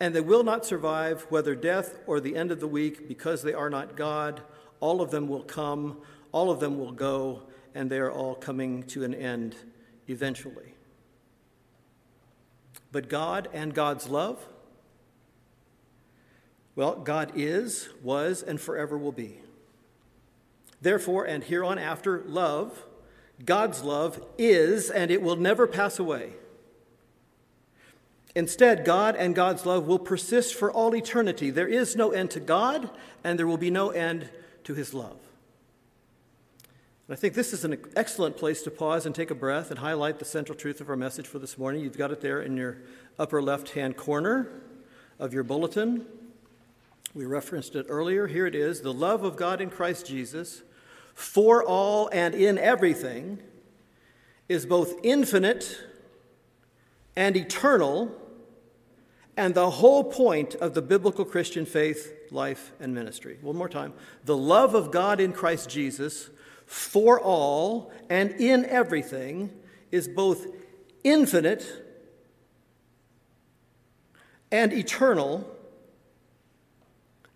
And 0.01 0.15
they 0.15 0.21
will 0.21 0.45
not 0.45 0.65
survive 0.65 1.27
whether 1.29 1.55
death 1.55 1.99
or 2.07 2.21
the 2.21 2.37
end 2.37 2.53
of 2.53 2.61
the 2.61 2.69
week 2.69 3.09
because 3.09 3.43
they 3.43 3.55
are 3.55 3.71
not 3.71 3.97
God. 3.97 4.43
All 4.81 5.01
of 5.01 5.11
them 5.11 5.29
will 5.29 5.43
come, 5.43 5.99
all 6.31 6.51
of 6.51 6.61
them 6.61 6.79
will 6.79 6.93
go, 6.93 7.43
and 7.75 7.91
they 7.91 7.99
are 7.99 8.13
all 8.13 8.35
coming 8.35 8.85
to 8.85 9.03
an 9.05 9.15
end 9.15 9.57
eventually. 10.07 10.75
But 12.93 13.09
God 13.09 13.49
and 13.53 13.75
God's 13.75 14.09
love, 14.09 14.47
well, 16.75 16.95
God 16.95 17.33
is, 17.35 17.89
was, 18.03 18.43
and 18.43 18.61
forever 18.61 18.97
will 18.97 19.13
be. 19.13 19.41
Therefore, 20.81 21.25
and 21.25 21.43
here 21.43 21.65
on 21.65 21.77
after, 21.77 22.23
love, 22.25 22.85
God's 23.45 23.83
love 23.83 24.25
is, 24.39 24.91
and 24.91 25.11
it 25.11 25.21
will 25.21 25.37
never 25.37 25.67
pass 25.67 25.99
away. 25.99 26.35
Instead, 28.39 28.85
God 28.85 29.17
and 29.17 29.35
God's 29.35 29.67
love 29.67 29.89
will 29.89 29.99
persist 29.99 30.55
for 30.55 30.71
all 30.71 30.95
eternity. 30.95 31.51
There 31.51 31.67
is 31.67 31.97
no 31.97 32.13
end 32.13 32.31
to 32.31 32.39
God, 32.39 32.89
and 33.25 33.37
there 33.37 33.49
will 33.49 33.57
be 33.57 33.69
no 33.69 33.91
end 33.91 34.31
to 34.63 34.75
his 34.75 34.95
love. 34.95 35.19
And 37.09 37.17
I 37.17 37.17
think 37.17 37.35
this 37.35 37.53
is 37.53 37.65
an 37.65 37.77
excellent 37.97 38.37
place 38.37 38.63
to 38.63 38.71
pause 38.71 39.07
and 39.07 39.13
take 39.13 39.33
a 39.33 39.35
breath 39.35 39.71
and 39.73 39.81
highlight 39.81 40.21
the 40.21 40.25
central 40.25 40.57
truth 40.57 40.81
of 40.81 40.89
our 40.89 40.95
message 40.95 41.27
for 41.27 41.41
this 41.41 41.59
morning. 41.59 41.83
You've 41.83 41.99
got 41.99 42.13
it 42.13 42.21
there 42.21 42.41
in 42.41 42.57
your 42.57 42.77
upper 43.19 43.43
left 43.43 43.71
hand 43.71 43.97
corner 43.97 44.49
of 45.19 45.35
your 45.35 45.43
bulletin. 45.43 46.07
We 47.15 47.25
referenced 47.25 47.75
it 47.75 47.87
earlier. 47.89 48.29
Here 48.29 48.47
it 48.47 48.55
is 48.55 48.83
the 48.83 48.95
love 48.95 49.25
of 49.25 49.35
God 49.37 49.61
in 49.61 49.69
Christ 49.69 50.07
Jesus 50.07 50.63
for 51.13 51.65
all 51.65 52.09
and 52.13 52.37
in 52.37 52.57
everything 52.57 53.41
is 54.49 54.65
both 54.65 54.95
infinite 55.03 55.77
and 57.17 57.37
eternal, 57.37 58.15
and 59.39 59.55
the 59.55 59.71
whole 59.71 60.03
point 60.03 60.57
of 60.57 60.75
the 60.75 60.83
biblical 60.83 61.25
Christian 61.25 61.65
faith, 61.65 62.13
life, 62.33 62.73
and 62.81 62.93
ministry. 62.93 63.39
One 63.41 63.55
more 63.55 63.69
time. 63.69 63.95
The 64.25 64.37
love 64.37 64.75
of 64.75 64.91
God 64.91 65.21
in 65.21 65.33
Christ 65.33 65.71
Jesus 65.71 66.29
for 66.67 67.21
all 67.21 67.93
and 68.11 68.33
in 68.33 68.65
everything 68.65 69.53
is 69.93 70.09
both 70.09 70.45
infinite 71.05 71.65
and 74.51 74.73
eternal, 74.73 75.49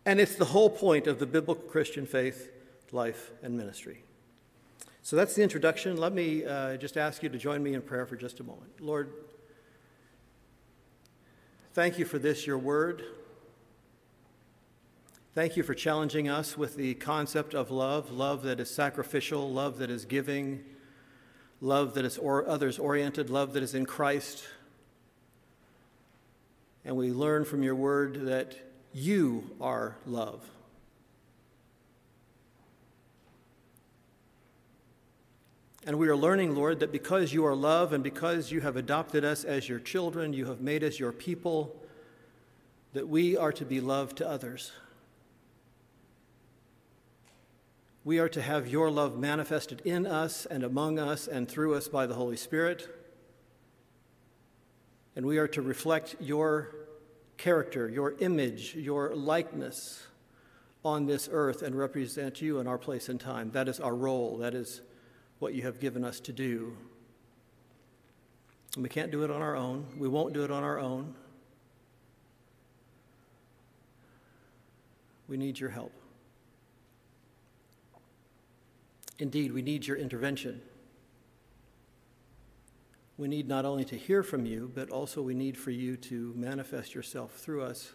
and 0.05 0.19
it's 0.19 0.35
the 0.35 0.47
whole 0.47 0.71
point 0.71 1.07
of 1.07 1.21
the 1.21 1.27
biblical 1.27 1.55
Christian 1.55 2.05
faith, 2.05 2.51
life, 2.91 3.31
and 3.45 3.57
ministry. 3.57 4.03
So 5.03 5.15
that's 5.15 5.37
the 5.37 5.43
introduction. 5.45 5.97
Let 5.97 6.13
me 6.13 6.45
uh, 6.45 6.79
just 6.79 6.97
ask 6.97 7.23
you 7.23 7.29
to 7.29 7.39
join 7.39 7.63
me 7.63 7.75
in 7.75 7.83
prayer 7.83 8.07
for 8.07 8.17
just 8.17 8.41
a 8.41 8.43
moment. 8.43 8.81
Lord, 8.81 9.13
Thank 11.75 11.99
you 11.99 12.05
for 12.05 12.19
this, 12.19 12.47
your 12.47 12.59
word. 12.59 13.03
Thank 15.35 15.57
you 15.57 15.63
for 15.63 15.73
challenging 15.73 16.29
us 16.29 16.59
with 16.59 16.77
the 16.77 16.93
concept 16.93 17.55
of 17.55 17.71
love 17.71 18.11
love 18.11 18.43
that 18.43 18.61
is 18.61 18.69
sacrificial, 18.69 19.51
love 19.51 19.79
that 19.79 19.91
is 19.91 20.05
giving, 20.05 20.63
love 21.63 21.95
that 21.95 22.05
is 22.05 22.19
or 22.19 22.47
others 22.47 22.79
oriented, 22.79 23.31
love 23.31 23.55
that 23.55 23.63
is 23.63 23.75
in 23.75 23.87
Christ. 23.87 24.45
And 26.85 26.95
we 26.95 27.11
learn 27.11 27.47
from 27.47 27.63
your 27.63 27.75
word 27.75 28.27
that 28.27 28.55
you 28.93 29.51
are 29.59 29.97
love. 30.05 30.47
And 35.85 35.99
we 35.99 36.09
are 36.09 36.17
learning, 36.17 36.55
Lord, 36.55 36.79
that 36.81 36.93
because 36.93 37.33
you 37.33 37.45
are 37.45 37.57
love 37.57 37.93
and 37.93 38.05
because 38.05 38.53
you 38.53 38.61
have 38.61 38.77
adopted 38.77 39.25
us 39.25 39.43
as 39.43 39.69
your 39.69 39.81
children, 39.81 40.33
you 40.33 40.47
have 40.47 40.61
made 40.61 40.85
us 40.85 41.01
your 41.01 41.11
people, 41.11 41.75
that 42.93 43.09
we 43.09 43.37
are 43.37 43.53
to 43.53 43.65
be 43.65 43.81
love 43.81 44.15
to 44.17 44.29
others. 44.29 44.71
We 48.05 48.21
are 48.21 48.29
to 48.29 48.43
have 48.43 48.69
your 48.69 48.91
love 48.91 49.19
manifested 49.19 49.83
in 49.85 50.07
us 50.07 50.47
and 50.47 50.63
among 50.63 51.01
us 51.01 51.27
and 51.27 51.49
through 51.49 51.75
us 51.75 51.89
by 51.89 52.07
the 52.07 52.15
Holy 52.15 52.37
Spirit. 52.37 52.89
And 55.17 55.27
we 55.27 55.39
are 55.39 55.49
to 55.49 55.63
reflect 55.63 56.17
your 56.21 56.75
character, 57.39 57.89
your 57.89 58.15
image, 58.21 58.77
your 58.77 59.15
likeness 59.17 60.07
on 60.85 61.07
this 61.07 61.29
earth 61.31 61.63
and 61.63 61.77
represent 61.77 62.41
you 62.41 62.61
in 62.61 62.69
our 62.69 62.79
place 62.79 63.09
and 63.09 63.21
time. 63.21 63.51
That 63.51 63.69
is 63.69 63.81
our 63.81 63.95
role. 63.95 64.37
That 64.39 64.55
is 64.55 64.81
what 65.43 65.55
you 65.55 65.63
have 65.63 65.81
given 65.81 66.05
us 66.05 66.21
to 66.21 66.33
do. 66.33 66.73
And 68.77 68.83
we 68.85 68.89
can't 68.89 69.11
do 69.11 69.25
it 69.25 69.31
on 69.31 69.43
our 69.43 69.57
own. 69.57 69.85
We 69.99 70.07
won't 70.07 70.33
do 70.33 70.45
it 70.45 70.53
on 70.53 70.63
our 70.63 70.79
own. 70.79 71.17
We 75.27 75.37
need 75.37 75.59
your 75.59 75.71
help. 75.71 75.93
Indeed, 79.19 79.53
we 79.53 79.63
need 79.63 79.85
your 79.85 79.97
intervention. 79.97 80.63
We 83.19 83.27
need 83.27 83.49
not 83.49 83.65
only 83.65 83.85
to 83.87 83.97
hear 83.97 84.23
from 84.23 84.47
you, 84.47 84.71
but 84.73 84.91
also 84.91 85.23
we 85.23 85.35
need 85.35 85.59
for 85.59 85.73
you 85.73 85.97
to 85.97 86.33
manifest 86.37 86.95
yourself 86.95 87.33
through 87.33 87.63
us 87.63 87.93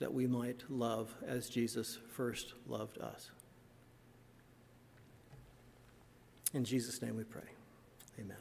that 0.00 0.12
we 0.12 0.26
might 0.26 0.64
love 0.68 1.14
as 1.24 1.48
Jesus 1.48 2.00
first 2.08 2.54
loved 2.66 2.98
us. 2.98 3.30
In 6.54 6.64
Jesus' 6.64 7.00
name 7.00 7.16
we 7.16 7.24
pray. 7.24 7.42
Amen. 8.20 8.36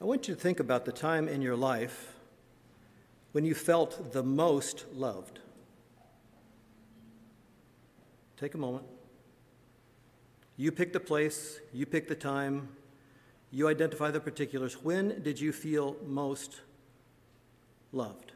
I 0.00 0.04
want 0.04 0.28
you 0.28 0.34
to 0.34 0.40
think 0.40 0.60
about 0.60 0.84
the 0.84 0.92
time 0.92 1.28
in 1.28 1.42
your 1.42 1.56
life 1.56 2.14
when 3.32 3.44
you 3.44 3.54
felt 3.54 4.12
the 4.12 4.22
most 4.22 4.84
loved. 4.94 5.40
Take 8.36 8.54
a 8.54 8.58
moment. 8.58 8.84
You 10.56 10.72
pick 10.72 10.92
the 10.92 11.00
place, 11.00 11.60
you 11.72 11.86
pick 11.86 12.08
the 12.08 12.14
time, 12.14 12.68
you 13.50 13.68
identify 13.68 14.10
the 14.10 14.20
particulars. 14.20 14.82
When 14.82 15.22
did 15.22 15.40
you 15.40 15.52
feel 15.52 15.96
most 16.06 16.60
loved? 17.92 18.32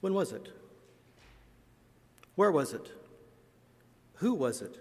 When 0.00 0.14
was 0.14 0.32
it? 0.32 0.48
Where 2.34 2.50
was 2.50 2.72
it? 2.72 2.90
Who 4.16 4.34
was 4.34 4.62
it? 4.62 4.78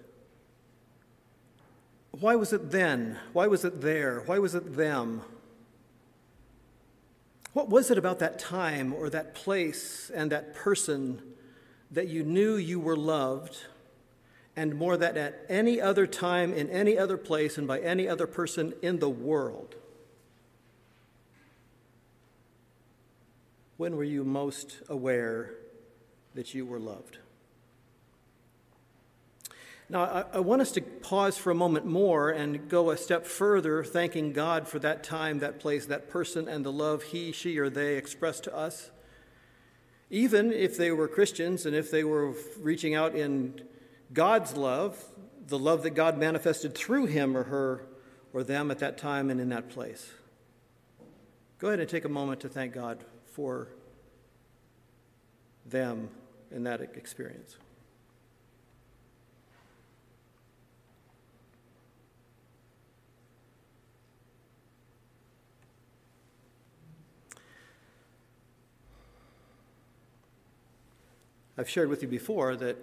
Why 2.11 2.35
was 2.35 2.53
it 2.53 2.71
then? 2.71 3.17
Why 3.33 3.47
was 3.47 3.63
it 3.63 3.81
there? 3.81 4.23
Why 4.25 4.39
was 4.39 4.55
it 4.55 4.75
them? 4.75 5.21
What 7.53 7.69
was 7.69 7.89
it 7.91 7.97
about 7.97 8.19
that 8.19 8.39
time 8.39 8.93
or 8.93 9.09
that 9.09 9.33
place 9.33 10.11
and 10.13 10.31
that 10.31 10.53
person 10.53 11.21
that 11.91 12.07
you 12.07 12.23
knew 12.23 12.55
you 12.55 12.79
were 12.79 12.95
loved, 12.95 13.57
and 14.55 14.75
more 14.75 14.97
than 14.97 15.17
at 15.17 15.45
any 15.49 15.81
other 15.81 16.05
time, 16.05 16.53
in 16.53 16.69
any 16.69 16.97
other 16.97 17.17
place, 17.17 17.57
and 17.57 17.67
by 17.67 17.79
any 17.79 18.07
other 18.07 18.27
person 18.27 18.73
in 18.81 18.99
the 18.99 19.09
world? 19.09 19.75
When 23.79 23.95
were 23.95 24.03
you 24.03 24.25
most 24.25 24.81
aware 24.89 25.51
that 26.35 26.53
you 26.53 26.65
were 26.65 26.81
loved? 26.81 27.17
Now, 29.87 30.03
I, 30.03 30.25
I, 30.33 30.39
want 30.41 30.61
us 30.61 30.73
to 30.73 30.81
pause 30.81 31.37
for 31.37 31.49
a 31.49 31.55
moment 31.55 31.85
more 31.85 32.29
and 32.29 32.67
go 32.67 32.89
a 32.89 32.97
step 32.97 33.25
further, 33.25 33.85
thanking 33.85 34.33
God 34.33 34.67
for 34.67 34.79
that 34.79 35.01
time, 35.01 35.39
that 35.39 35.61
place, 35.61 35.85
that 35.85 36.09
person, 36.09 36.49
and 36.49 36.65
the 36.65 36.73
love 36.73 37.03
he, 37.03 37.31
she, 37.31 37.57
or 37.57 37.69
they 37.69 37.95
expressed 37.95 38.43
to 38.43 38.53
us. 38.53 38.91
Even 40.09 40.51
if 40.51 40.75
they 40.75 40.91
were 40.91 41.07
Christians 41.07 41.65
and 41.65 41.73
if 41.73 41.89
they 41.89 42.03
were 42.03 42.35
reaching 42.59 42.95
out 42.95 43.15
in 43.15 43.61
God's 44.11 44.57
love, 44.57 45.01
the 45.47 45.57
love 45.57 45.83
that 45.83 45.91
God 45.91 46.17
manifested 46.17 46.75
through 46.75 47.05
him 47.05 47.37
or 47.37 47.43
her 47.43 47.85
or 48.33 48.43
them 48.43 48.71
at 48.71 48.79
that 48.79 48.97
time 48.97 49.29
and 49.29 49.39
in 49.39 49.47
that 49.47 49.69
place. 49.69 50.11
Go 51.59 51.69
ahead 51.69 51.79
and 51.79 51.87
take 51.87 52.03
a 52.03 52.09
moment 52.09 52.41
to 52.41 52.49
thank 52.49 52.73
God 52.73 53.05
for 53.31 53.69
them 55.65 56.09
in 56.51 56.63
that 56.63 56.81
experience. 56.81 57.57
I've 71.57 71.69
shared 71.69 71.89
with 71.89 72.01
you 72.01 72.07
before 72.07 72.55
that 72.55 72.77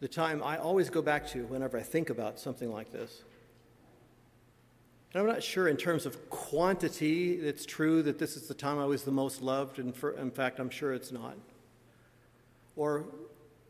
the 0.00 0.08
time 0.08 0.42
I 0.42 0.58
always 0.58 0.90
go 0.90 1.00
back 1.00 1.26
to 1.28 1.46
whenever 1.46 1.78
I 1.78 1.82
think 1.82 2.10
about 2.10 2.38
something 2.38 2.70
like 2.70 2.92
this. 2.92 3.22
And 5.12 5.22
I'm 5.22 5.28
not 5.28 5.42
sure 5.42 5.68
in 5.68 5.76
terms 5.76 6.04
of 6.04 6.28
quantity 6.28 7.32
it's 7.34 7.64
true 7.64 8.02
that 8.02 8.18
this 8.18 8.36
is 8.36 8.46
the 8.46 8.54
time 8.54 8.78
I 8.78 8.84
was 8.84 9.04
the 9.04 9.10
most 9.10 9.40
loved, 9.40 9.78
and 9.78 9.96
for, 9.96 10.10
in 10.12 10.30
fact, 10.30 10.58
I'm 10.58 10.70
sure 10.70 10.92
it's 10.92 11.10
not. 11.10 11.36
Or 12.76 13.06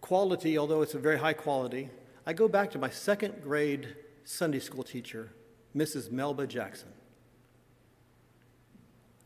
quality, 0.00 0.58
although 0.58 0.82
it's 0.82 0.94
a 0.94 0.98
very 0.98 1.18
high 1.18 1.32
quality, 1.32 1.90
I 2.26 2.32
go 2.32 2.48
back 2.48 2.70
to 2.72 2.78
my 2.78 2.90
second 2.90 3.42
grade 3.42 3.94
Sunday 4.24 4.58
school 4.58 4.82
teacher, 4.82 5.30
Mrs. 5.76 6.10
Melba 6.10 6.46
Jackson. 6.46 6.88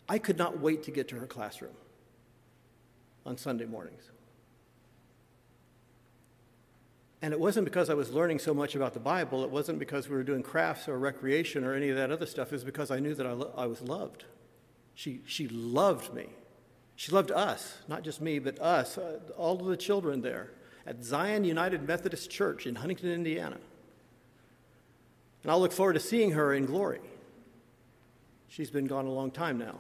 I 0.09 0.19
could 0.19 0.37
not 0.37 0.61
wait 0.61 0.83
to 0.85 0.91
get 0.91 1.09
to 1.09 1.17
her 1.17 1.27
classroom 1.27 1.73
on 3.25 3.39
Sunday 3.39 3.65
mornings. 3.65 4.11
And 7.23 7.33
it 7.33 7.39
wasn't 7.39 7.65
because 7.65 7.89
I 7.89 7.95
was 7.95 8.11
learning 8.11 8.41
so 8.41 8.53
much 8.53 8.75
about 8.75 8.95
the 8.95 9.01
Bible. 9.01 9.45
It 9.45 9.51
wasn't 9.51 9.79
because 9.79 10.09
we 10.09 10.17
were 10.17 10.25
doing 10.25 10.43
crafts 10.43 10.89
or 10.89 10.99
recreation 10.99 11.65
or 11.65 11.73
any 11.73 11.89
of 11.89 11.97
that 11.97 12.11
other 12.11 12.27
stuff. 12.27 12.49
It 12.49 12.53
was 12.53 12.65
because 12.65 12.91
I 12.91 12.99
knew 12.99 13.15
that 13.15 13.27
I, 13.27 13.33
lo- 13.33 13.53
I 13.57 13.67
was 13.67 13.81
loved. 13.81 14.25
She, 14.95 15.21
she 15.25 15.47
loved 15.47 16.13
me. 16.13 16.27
She 16.97 17.13
loved 17.13 17.31
us, 17.31 17.79
not 17.89 18.03
just 18.03 18.21
me, 18.21 18.41
but 18.41 18.59
us, 18.61 18.99
uh, 18.99 19.21
all 19.39 19.59
of 19.61 19.67
the 19.67 19.77
children 19.77 20.21
there 20.21 20.51
at 20.85 21.03
Zion 21.03 21.45
United 21.45 21.87
Methodist 21.87 22.29
Church 22.29 22.67
in 22.67 22.75
Huntington, 22.75 23.11
Indiana. 23.11 23.59
And 25.43 25.51
I'll 25.51 25.61
look 25.61 25.73
forward 25.73 25.95
to 25.95 26.01
seeing 26.01 26.33
her 26.33 26.53
in 26.53 26.67
glory. 26.67 27.01
She's 28.49 28.71
been 28.71 28.87
gone 28.87 29.07
a 29.07 29.11
long 29.11 29.31
time 29.31 29.59
now. 29.59 29.77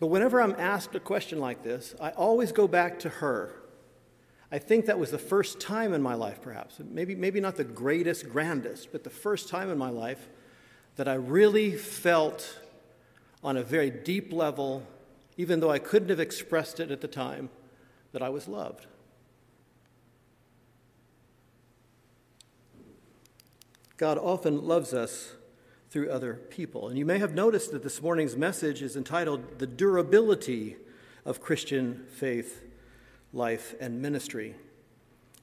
But 0.00 0.08
whenever 0.08 0.42
I'm 0.42 0.54
asked 0.58 0.94
a 0.94 1.00
question 1.00 1.38
like 1.38 1.62
this, 1.62 1.94
I 2.00 2.10
always 2.10 2.52
go 2.52 2.68
back 2.68 2.98
to 3.00 3.08
her. 3.08 3.54
I 4.54 4.58
think 4.60 4.86
that 4.86 5.00
was 5.00 5.10
the 5.10 5.18
first 5.18 5.58
time 5.58 5.92
in 5.92 6.00
my 6.00 6.14
life, 6.14 6.40
perhaps, 6.40 6.78
maybe, 6.78 7.16
maybe 7.16 7.40
not 7.40 7.56
the 7.56 7.64
greatest, 7.64 8.28
grandest, 8.28 8.92
but 8.92 9.02
the 9.02 9.10
first 9.10 9.48
time 9.48 9.68
in 9.68 9.76
my 9.76 9.90
life 9.90 10.28
that 10.94 11.08
I 11.08 11.14
really 11.14 11.72
felt 11.72 12.60
on 13.42 13.56
a 13.56 13.64
very 13.64 13.90
deep 13.90 14.32
level, 14.32 14.86
even 15.36 15.58
though 15.58 15.72
I 15.72 15.80
couldn't 15.80 16.10
have 16.10 16.20
expressed 16.20 16.78
it 16.78 16.92
at 16.92 17.00
the 17.00 17.08
time, 17.08 17.50
that 18.12 18.22
I 18.22 18.28
was 18.28 18.46
loved. 18.46 18.86
God 23.96 24.18
often 24.18 24.64
loves 24.64 24.94
us 24.94 25.32
through 25.90 26.10
other 26.10 26.34
people. 26.34 26.88
And 26.88 26.96
you 26.96 27.04
may 27.04 27.18
have 27.18 27.34
noticed 27.34 27.72
that 27.72 27.82
this 27.82 28.00
morning's 28.00 28.36
message 28.36 28.82
is 28.82 28.94
entitled 28.94 29.58
The 29.58 29.66
Durability 29.66 30.76
of 31.24 31.40
Christian 31.40 32.06
Faith, 32.08 32.63
Life, 33.34 33.74
and 33.80 34.00
Ministry. 34.00 34.54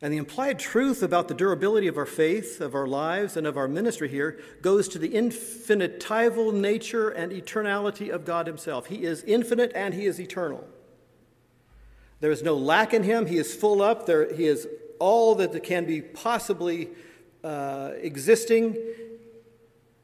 And 0.01 0.12
the 0.12 0.17
implied 0.17 0.58
truth 0.58 1.04
about 1.04 1.27
the 1.27 1.36
durability 1.36 1.88
of 1.88 1.97
our 1.97 2.08
faith, 2.08 2.60
of 2.60 2.73
our 2.73 2.88
lives, 2.88 3.38
and 3.38 3.45
of 3.45 3.56
our 3.56 3.67
ministry 3.67 4.10
here 4.10 4.39
goes 4.63 4.88
to 4.89 4.97
the 4.97 5.10
infinitival 5.10 6.51
nature 6.51 7.10
and 7.10 7.32
eternality 7.32 8.10
of 8.10 8.25
God 8.25 8.47
Himself. 8.47 8.88
He 8.88 9.04
is 9.04 9.23
infinite 9.23 9.71
and 9.75 9.93
He 9.93 10.08
is 10.08 10.19
eternal. 10.19 10.67
There 12.19 12.32
is 12.32 12.41
no 12.41 12.56
lack 12.56 12.95
in 12.95 13.04
Him. 13.04 13.27
He 13.27 13.38
is 13.38 13.54
full 13.54 13.82
up. 13.82 14.08
There, 14.08 14.34
he 14.34 14.47
is 14.47 14.67
all 14.97 15.36
that 15.36 15.62
can 15.63 15.86
be 15.86 16.01
possibly 16.01 16.89
uh, 17.43 17.91
existing 17.99 18.77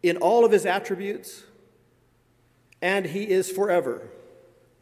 in 0.03 0.17
all 0.17 0.45
of 0.45 0.51
his 0.51 0.65
attributes, 0.65 1.43
and 2.81 3.05
he 3.05 3.29
is 3.29 3.51
forever. 3.51 4.09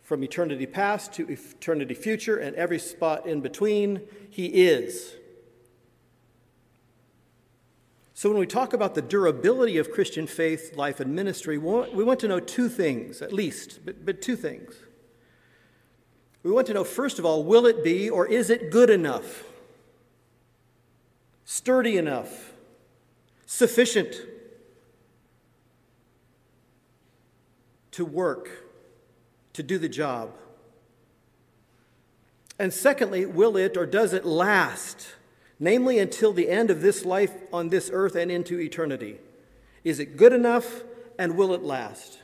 From 0.05 0.23
eternity 0.23 0.65
past 0.65 1.11
to 1.15 1.27
eternity 1.29 1.93
future 1.93 2.37
and 2.37 2.55
every 2.55 2.79
spot 2.79 3.25
in 3.25 3.41
between, 3.41 4.01
he 4.29 4.45
is. 4.45 5.15
So, 8.13 8.29
when 8.29 8.39
we 8.39 8.47
talk 8.47 8.71
about 8.71 8.95
the 8.95 9.01
durability 9.01 9.77
of 9.77 9.91
Christian 9.91 10.25
faith, 10.25 10.77
life, 10.77 11.01
and 11.01 11.13
ministry, 11.13 11.57
we 11.57 11.67
want 12.03 12.19
to 12.21 12.29
know 12.29 12.39
two 12.39 12.69
things, 12.69 13.21
at 13.21 13.33
least, 13.33 13.79
but, 13.83 14.05
but 14.05 14.21
two 14.21 14.37
things. 14.37 14.73
We 16.43 16.51
want 16.51 16.67
to 16.67 16.73
know, 16.73 16.85
first 16.85 17.19
of 17.19 17.25
all, 17.25 17.43
will 17.43 17.65
it 17.65 17.83
be 17.83 18.09
or 18.09 18.25
is 18.25 18.49
it 18.49 18.71
good 18.71 18.89
enough? 18.89 19.43
Sturdy 21.43 21.97
enough? 21.97 22.53
Sufficient? 23.45 24.15
to 27.95 28.03
work, 28.03 28.64
to 29.55 29.63
do 29.63 29.77
the 29.77 29.89
job? 29.89 30.31
And 32.57 32.73
secondly, 32.73 33.25
will 33.25 33.57
it 33.57 33.75
or 33.75 33.85
does 33.85 34.13
it 34.13 34.25
last, 34.25 35.07
namely 35.59 35.99
until 35.99 36.31
the 36.31 36.49
end 36.49 36.69
of 36.69 36.81
this 36.81 37.03
life 37.03 37.33
on 37.51 37.69
this 37.69 37.89
earth 37.91 38.15
and 38.15 38.31
into 38.31 38.59
eternity? 38.59 39.17
Is 39.83 39.99
it 39.99 40.17
good 40.17 40.31
enough 40.33 40.83
and 41.19 41.35
will 41.35 41.53
it 41.53 41.63
last? 41.63 42.19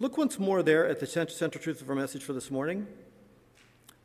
Look 0.00 0.18
once 0.18 0.38
more 0.38 0.62
there 0.64 0.86
at 0.86 0.98
the 0.98 1.06
central 1.06 1.62
truth 1.62 1.80
of 1.80 1.88
our 1.88 1.94
message 1.94 2.24
for 2.24 2.32
this 2.32 2.50
morning. 2.50 2.88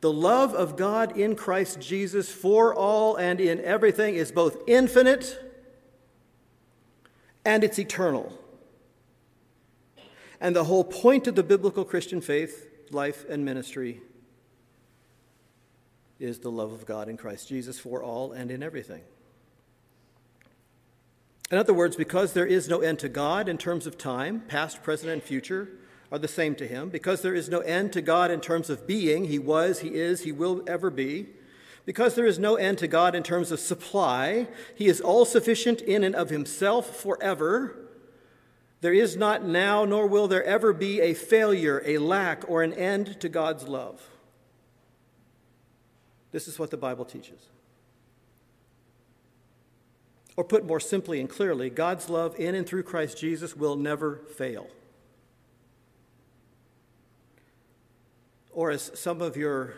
The 0.00 0.12
love 0.12 0.54
of 0.54 0.76
God 0.76 1.16
in 1.16 1.34
Christ 1.34 1.80
Jesus 1.80 2.30
for 2.30 2.72
all 2.72 3.16
and 3.16 3.40
in 3.40 3.60
everything 3.60 4.14
is 4.14 4.30
both 4.30 4.58
infinite 4.68 5.44
and 7.44 7.64
it's 7.64 7.80
eternal. 7.80 8.38
And 10.40 10.54
the 10.54 10.64
whole 10.64 10.84
point 10.84 11.26
of 11.26 11.34
the 11.34 11.42
biblical 11.42 11.84
Christian 11.84 12.20
faith, 12.20 12.68
life, 12.90 13.24
and 13.28 13.44
ministry 13.44 14.00
is 16.20 16.38
the 16.38 16.50
love 16.50 16.72
of 16.72 16.86
God 16.86 17.08
in 17.08 17.16
Christ 17.16 17.48
Jesus 17.48 17.78
for 17.78 18.02
all 18.02 18.32
and 18.32 18.50
in 18.50 18.62
everything. 18.62 19.02
In 21.50 21.56
other 21.56 21.72
words, 21.72 21.96
because 21.96 22.34
there 22.34 22.46
is 22.46 22.68
no 22.68 22.80
end 22.80 22.98
to 23.00 23.08
God 23.08 23.48
in 23.48 23.56
terms 23.56 23.86
of 23.86 23.96
time, 23.96 24.42
past, 24.48 24.82
present, 24.82 25.10
and 25.10 25.22
future 25.22 25.68
are 26.12 26.18
the 26.18 26.28
same 26.28 26.54
to 26.56 26.66
him. 26.66 26.88
Because 26.88 27.22
there 27.22 27.34
is 27.34 27.48
no 27.48 27.60
end 27.60 27.92
to 27.94 28.02
God 28.02 28.30
in 28.30 28.40
terms 28.40 28.68
of 28.70 28.86
being, 28.86 29.24
he 29.24 29.38
was, 29.38 29.80
he 29.80 29.88
is, 29.88 30.22
he 30.22 30.32
will 30.32 30.62
ever 30.66 30.90
be. 30.90 31.26
Because 31.86 32.14
there 32.14 32.26
is 32.26 32.38
no 32.38 32.56
end 32.56 32.78
to 32.78 32.86
God 32.86 33.14
in 33.14 33.22
terms 33.22 33.50
of 33.50 33.60
supply, 33.60 34.46
he 34.74 34.88
is 34.88 35.00
all 35.00 35.24
sufficient 35.24 35.80
in 35.80 36.04
and 36.04 36.14
of 36.14 36.28
himself 36.28 36.94
forever. 36.96 37.87
There 38.80 38.92
is 38.92 39.16
not 39.16 39.44
now, 39.44 39.84
nor 39.84 40.06
will 40.06 40.28
there 40.28 40.44
ever 40.44 40.72
be, 40.72 41.00
a 41.00 41.14
failure, 41.14 41.82
a 41.84 41.98
lack, 41.98 42.44
or 42.48 42.62
an 42.62 42.72
end 42.72 43.20
to 43.20 43.28
God's 43.28 43.66
love. 43.66 44.00
This 46.30 46.46
is 46.46 46.58
what 46.58 46.70
the 46.70 46.76
Bible 46.76 47.04
teaches. 47.04 47.40
Or 50.36 50.44
put 50.44 50.64
more 50.64 50.78
simply 50.78 51.18
and 51.18 51.28
clearly, 51.28 51.70
God's 51.70 52.08
love 52.08 52.38
in 52.38 52.54
and 52.54 52.64
through 52.64 52.84
Christ 52.84 53.18
Jesus 53.18 53.56
will 53.56 53.74
never 53.74 54.20
fail. 54.36 54.68
Or, 58.52 58.70
as 58.70 58.92
some 58.94 59.20
of 59.20 59.36
your 59.36 59.74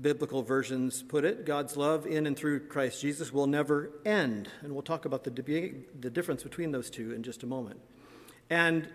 biblical 0.00 0.42
versions 0.42 1.02
put 1.02 1.24
it, 1.24 1.44
God's 1.44 1.76
love 1.76 2.06
in 2.06 2.26
and 2.26 2.36
through 2.36 2.60
Christ 2.68 3.02
Jesus 3.02 3.32
will 3.32 3.46
never 3.46 3.90
end. 4.06 4.48
And 4.62 4.72
we'll 4.72 4.82
talk 4.82 5.04
about 5.04 5.24
the, 5.24 5.30
the 6.00 6.10
difference 6.10 6.42
between 6.42 6.72
those 6.72 6.88
two 6.88 7.12
in 7.12 7.22
just 7.22 7.42
a 7.42 7.46
moment. 7.46 7.80
And 8.50 8.88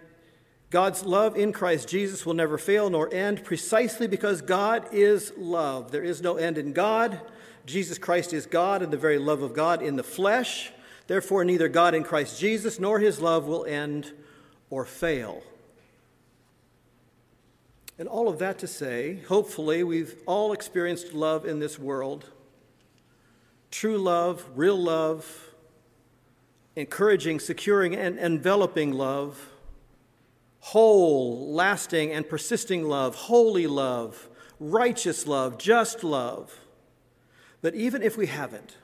God's 0.69 1.03
love 1.03 1.35
in 1.35 1.51
Christ 1.51 1.87
Jesus 1.87 2.25
will 2.25 2.35
never 2.35 2.57
fail 2.57 2.89
nor 2.89 3.11
end 3.13 3.43
precisely 3.43 4.07
because 4.07 4.41
God 4.41 4.87
is 4.91 5.33
love. 5.37 5.91
There 5.91 6.03
is 6.03 6.21
no 6.21 6.37
end 6.37 6.57
in 6.57 6.73
God. 6.73 7.19
Jesus 7.65 7.97
Christ 7.97 8.33
is 8.33 8.45
God 8.45 8.81
and 8.81 8.91
the 8.91 8.97
very 8.97 9.17
love 9.17 9.41
of 9.41 9.53
God 9.53 9.81
in 9.81 9.95
the 9.95 10.03
flesh. 10.03 10.71
Therefore, 11.07 11.43
neither 11.43 11.67
God 11.67 11.95
in 11.95 12.03
Christ 12.03 12.39
Jesus 12.39 12.79
nor 12.79 12.99
his 12.99 13.19
love 13.19 13.47
will 13.47 13.65
end 13.65 14.13
or 14.69 14.85
fail. 14.85 15.41
And 17.97 18.07
all 18.07 18.29
of 18.29 18.39
that 18.39 18.59
to 18.59 18.67
say, 18.67 19.21
hopefully, 19.27 19.83
we've 19.83 20.15
all 20.25 20.53
experienced 20.53 21.13
love 21.13 21.45
in 21.45 21.59
this 21.59 21.77
world 21.77 22.29
true 23.71 23.97
love, 23.97 24.45
real 24.55 24.77
love, 24.77 25.48
encouraging, 26.79 27.39
securing, 27.39 27.93
and 27.93 28.17
enveloping 28.17 28.93
love, 28.93 29.49
whole, 30.61 31.53
lasting, 31.53 32.11
and 32.11 32.27
persisting 32.27 32.87
love, 32.87 33.15
holy 33.15 33.67
love, 33.67 34.29
righteous 34.59 35.27
love, 35.27 35.57
just 35.57 36.03
love. 36.03 36.57
But 37.61 37.75
even 37.75 38.01
if 38.01 38.17
we 38.17 38.27
haven't, 38.27 38.77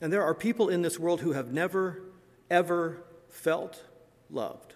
and 0.00 0.10
there 0.10 0.22
are 0.22 0.34
people 0.34 0.70
in 0.70 0.80
this 0.80 0.98
world 0.98 1.20
who 1.20 1.32
have 1.32 1.52
never, 1.52 2.00
ever 2.48 3.02
felt 3.28 3.84
loved. 4.30 4.74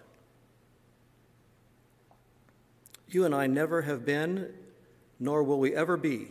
You 3.09 3.25
and 3.25 3.33
I 3.33 3.47
never 3.47 3.81
have 3.83 4.05
been, 4.05 4.53
nor 5.19 5.41
will 5.41 5.59
we 5.59 5.73
ever 5.73 5.97
be, 5.97 6.27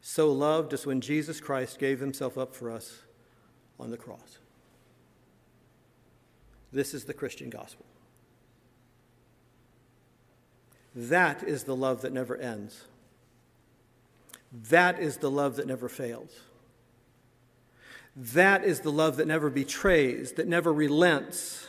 so 0.00 0.32
loved 0.32 0.72
as 0.72 0.86
when 0.86 1.02
Jesus 1.02 1.40
Christ 1.40 1.78
gave 1.78 2.00
himself 2.00 2.38
up 2.38 2.54
for 2.54 2.70
us 2.70 3.02
on 3.80 3.90
the 3.90 3.96
cross. 3.96 4.38
This 6.72 6.94
is 6.94 7.04
the 7.04 7.14
Christian 7.14 7.50
gospel. 7.50 7.84
That 10.94 11.42
is 11.42 11.64
the 11.64 11.76
love 11.76 12.02
that 12.02 12.12
never 12.12 12.36
ends. 12.36 12.84
That 14.52 15.00
is 15.00 15.18
the 15.18 15.30
love 15.30 15.56
that 15.56 15.66
never 15.66 15.88
fails. 15.88 16.40
That 18.16 18.64
is 18.64 18.80
the 18.80 18.90
love 18.90 19.16
that 19.16 19.28
never 19.28 19.50
betrays, 19.50 20.32
that 20.32 20.48
never 20.48 20.72
relents, 20.72 21.68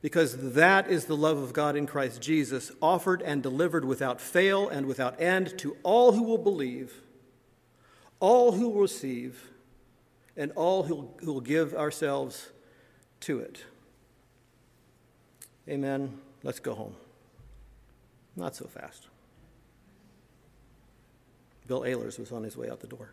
because 0.00 0.52
that 0.52 0.88
is 0.88 1.06
the 1.06 1.16
love 1.16 1.38
of 1.38 1.52
God 1.52 1.74
in 1.74 1.86
Christ 1.86 2.22
Jesus, 2.22 2.70
offered 2.80 3.20
and 3.22 3.42
delivered 3.42 3.84
without 3.84 4.20
fail 4.20 4.68
and 4.68 4.86
without 4.86 5.20
end 5.20 5.58
to 5.58 5.76
all 5.82 6.12
who 6.12 6.22
will 6.22 6.38
believe, 6.38 7.02
all 8.20 8.52
who 8.52 8.68
will 8.68 8.82
receive, 8.82 9.50
and 10.38 10.52
all 10.52 10.84
who 10.84 11.10
will 11.22 11.40
give 11.40 11.74
ourselves 11.74 12.50
to 13.20 13.40
it. 13.40 13.64
Amen. 15.68 16.18
Let's 16.44 16.60
go 16.60 16.74
home. 16.74 16.94
Not 18.36 18.54
so 18.54 18.66
fast. 18.66 19.08
Bill 21.66 21.80
Ehlers 21.80 22.18
was 22.18 22.30
on 22.32 22.44
his 22.44 22.56
way 22.56 22.70
out 22.70 22.80
the 22.80 22.86
door. 22.86 23.10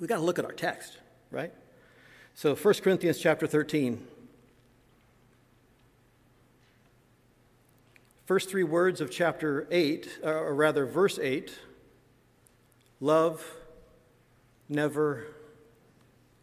We've 0.00 0.08
got 0.08 0.16
to 0.16 0.22
look 0.22 0.38
at 0.38 0.46
our 0.46 0.52
text, 0.52 0.96
right? 1.30 1.52
So 2.34 2.56
1 2.56 2.74
Corinthians 2.82 3.18
chapter 3.18 3.46
13. 3.46 4.04
First 8.24 8.48
three 8.48 8.64
words 8.64 9.02
of 9.02 9.10
chapter 9.10 9.68
8, 9.70 10.20
or 10.24 10.54
rather, 10.54 10.86
verse 10.86 11.18
8 11.18 11.52
love 13.00 13.59
never 14.70 15.26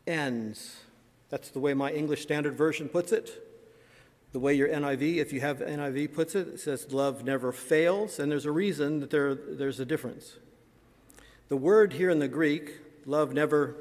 ends. 0.05 0.77
That's 1.29 1.49
the 1.49 1.59
way 1.59 1.73
my 1.73 1.91
English 1.91 2.21
Standard 2.21 2.55
Version 2.55 2.89
puts 2.89 3.11
it. 3.11 3.43
The 4.33 4.39
way 4.39 4.53
your 4.53 4.67
NIV, 4.67 5.17
if 5.17 5.33
you 5.33 5.39
have 5.39 5.59
NIV, 5.59 6.13
puts 6.13 6.35
it, 6.35 6.47
it 6.47 6.59
says 6.59 6.91
love 6.91 7.23
never 7.23 7.51
fails, 7.51 8.19
and 8.19 8.31
there's 8.31 8.45
a 8.45 8.51
reason 8.51 8.99
that 8.99 9.09
there, 9.09 9.33
there's 9.33 9.79
a 9.79 9.85
difference. 9.85 10.37
The 11.47 11.57
word 11.57 11.93
here 11.93 12.09
in 12.09 12.19
the 12.19 12.27
Greek, 12.27 12.75
love 13.05 13.33
never 13.33 13.75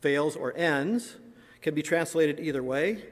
fails 0.00 0.36
or 0.36 0.56
ends, 0.56 1.16
can 1.60 1.74
be 1.74 1.82
translated 1.82 2.38
either 2.38 2.62
way. 2.62 3.02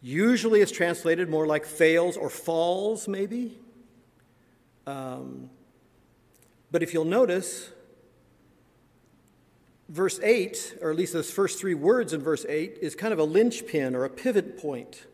Usually 0.00 0.60
it's 0.60 0.72
translated 0.72 1.28
more 1.28 1.46
like 1.46 1.66
fails 1.66 2.16
or 2.16 2.30
falls, 2.30 3.06
maybe. 3.06 3.58
Um, 4.86 5.50
but 6.70 6.82
if 6.82 6.94
you'll 6.94 7.04
notice, 7.04 7.70
verse 9.88 10.18
8, 10.22 10.78
or 10.82 10.90
at 10.90 10.96
least 10.96 11.12
those 11.12 11.30
first 11.30 11.58
three 11.58 11.74
words 11.74 12.12
in 12.12 12.20
verse 12.20 12.44
8, 12.48 12.78
is 12.80 12.94
kind 12.94 13.12
of 13.12 13.18
a 13.18 13.24
linchpin 13.24 13.94
or 13.94 14.04
a 14.04 14.10
pivot 14.10 14.58
point 14.58 15.06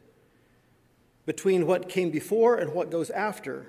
between 1.27 1.67
what 1.67 1.89
came 1.89 2.11
before 2.11 2.57
and 2.57 2.73
what 2.73 2.91
goes 2.91 3.11
after. 3.11 3.67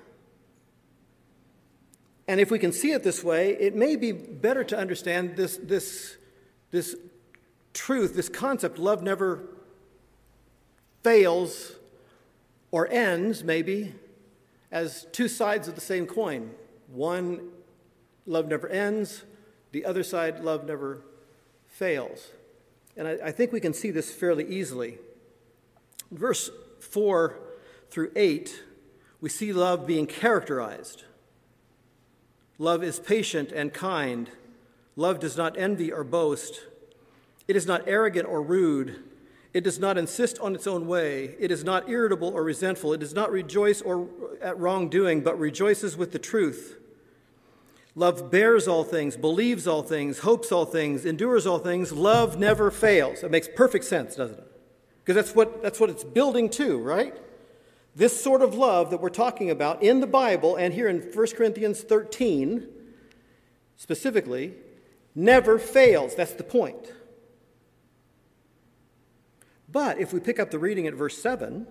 And 2.28 2.40
if 2.40 2.50
we 2.50 2.58
can 2.58 2.72
see 2.72 2.92
it 2.92 3.04
this 3.04 3.24
way, 3.24 3.52
it 3.60 3.76
may 3.76 3.96
be 3.96 4.12
better 4.12 4.64
to 4.64 4.78
understand 4.78 5.36
this, 5.36 5.58
this, 5.58 6.18
this 6.72 6.96
truth, 7.74 8.16
this 8.16 8.30
concept 8.30 8.80
love 8.80 9.04
never 9.04 9.42
fails 11.04 11.74
or 12.72 12.88
ends, 12.90 13.44
maybe, 13.44 13.94
as 14.72 15.06
two 15.12 15.28
sides 15.28 15.68
of 15.68 15.76
the 15.76 15.82
same 15.82 16.08
coin. 16.08 16.52
One, 16.88 17.50
love 18.26 18.48
never 18.48 18.68
ends, 18.70 19.24
the 19.74 19.86
other 19.86 20.04
side, 20.04 20.44
love 20.44 20.66
never 20.66 21.02
fails. 21.68 22.30
And 22.96 23.08
I, 23.08 23.18
I 23.26 23.32
think 23.32 23.52
we 23.52 23.60
can 23.60 23.74
see 23.74 23.90
this 23.90 24.14
fairly 24.14 24.46
easily. 24.46 25.00
Verse 26.12 26.52
4 26.80 27.40
through 27.90 28.12
8, 28.16 28.64
we 29.20 29.30
see 29.30 29.52
love 29.52 29.88
being 29.88 30.06
characterized. 30.06 31.04
Love 32.60 32.84
is 32.84 33.00
patient 33.00 33.52
and 33.52 33.74
kind. 33.74 34.30
Love 34.96 35.20
does 35.20 35.36
not 35.36 35.58
envy 35.58 35.92
or 35.92 36.04
boast. 36.04 36.62
It 37.48 37.56
is 37.56 37.66
not 37.66 37.82
arrogant 37.88 38.28
or 38.28 38.44
rude. 38.44 39.04
It 39.56 39.64
does 39.64 39.80
not 39.80 39.98
insist 39.98 40.38
on 40.38 40.54
its 40.54 40.68
own 40.68 40.86
way. 40.88 41.36
It 41.40 41.52
is 41.52 41.64
not 41.64 41.90
irritable 41.90 42.30
or 42.30 42.44
resentful. 42.44 42.94
It 42.94 43.00
does 43.00 43.16
not 43.16 43.32
rejoice 43.32 43.82
or 43.82 44.08
at 44.40 44.60
wrongdoing, 44.60 45.22
but 45.22 45.40
rejoices 45.40 45.98
with 45.98 46.12
the 46.12 46.20
truth. 46.20 46.78
Love 47.96 48.32
bears 48.32 48.68
all 48.68 48.84
things, 48.84 49.16
believes 49.16 49.68
all 49.68 49.84
things, 49.84 50.20
hopes 50.20 50.52
all 50.52 50.66
things, 50.66 51.06
endures 51.06 51.46
all 51.46 51.60
things. 51.60 51.92
Love 51.92 52.40
never 52.40 52.72
fails. 52.72 53.22
That 53.22 53.30
makes 53.30 53.48
perfect 53.48 53.86
sense, 53.86 54.16
doesn't 54.16 54.40
it? 54.40 54.52
Because 55.04 55.16
that's 55.16 55.36
what, 55.36 55.62
that's 55.62 55.80
what 55.80 55.90
it's 55.90 56.04
building 56.04 56.50
to, 56.52 56.80
right? 56.80 57.16
This 57.96 58.20
sort 58.20 58.42
of 58.42 58.56
love 58.56 58.90
that 58.90 59.00
we're 59.00 59.10
talking 59.10 59.52
about 59.52 59.84
in 59.84 60.00
the 60.00 60.08
Bible 60.08 60.56
and 60.56 60.74
here 60.74 60.88
in 60.88 61.02
1 61.02 61.28
Corinthians 61.36 61.82
13 61.82 62.68
specifically 63.78 64.56
never 65.14 65.60
fails. 65.60 66.16
That's 66.16 66.34
the 66.34 66.44
point. 66.44 66.92
But 69.72 70.00
if 70.00 70.14
we 70.14 70.20
pick 70.20 70.40
up 70.40 70.50
the 70.50 70.60
reading 70.60 70.88
at 70.88 70.96
verse 70.96 71.22
7 71.22 71.68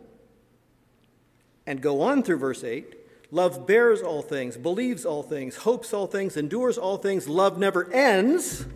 and 1.66 1.80
go 1.80 2.02
on 2.02 2.22
through 2.22 2.38
verse 2.38 2.62
8, 2.62 3.01
love 3.32 3.66
bears 3.66 4.02
all 4.02 4.22
things, 4.22 4.56
believes 4.56 5.04
all 5.04 5.22
things, 5.22 5.56
hopes 5.56 5.92
all 5.92 6.06
things, 6.06 6.36
endures 6.36 6.78
all 6.78 6.98
things, 6.98 7.28
love 7.28 7.58
never 7.58 7.90
ends. 7.90 8.66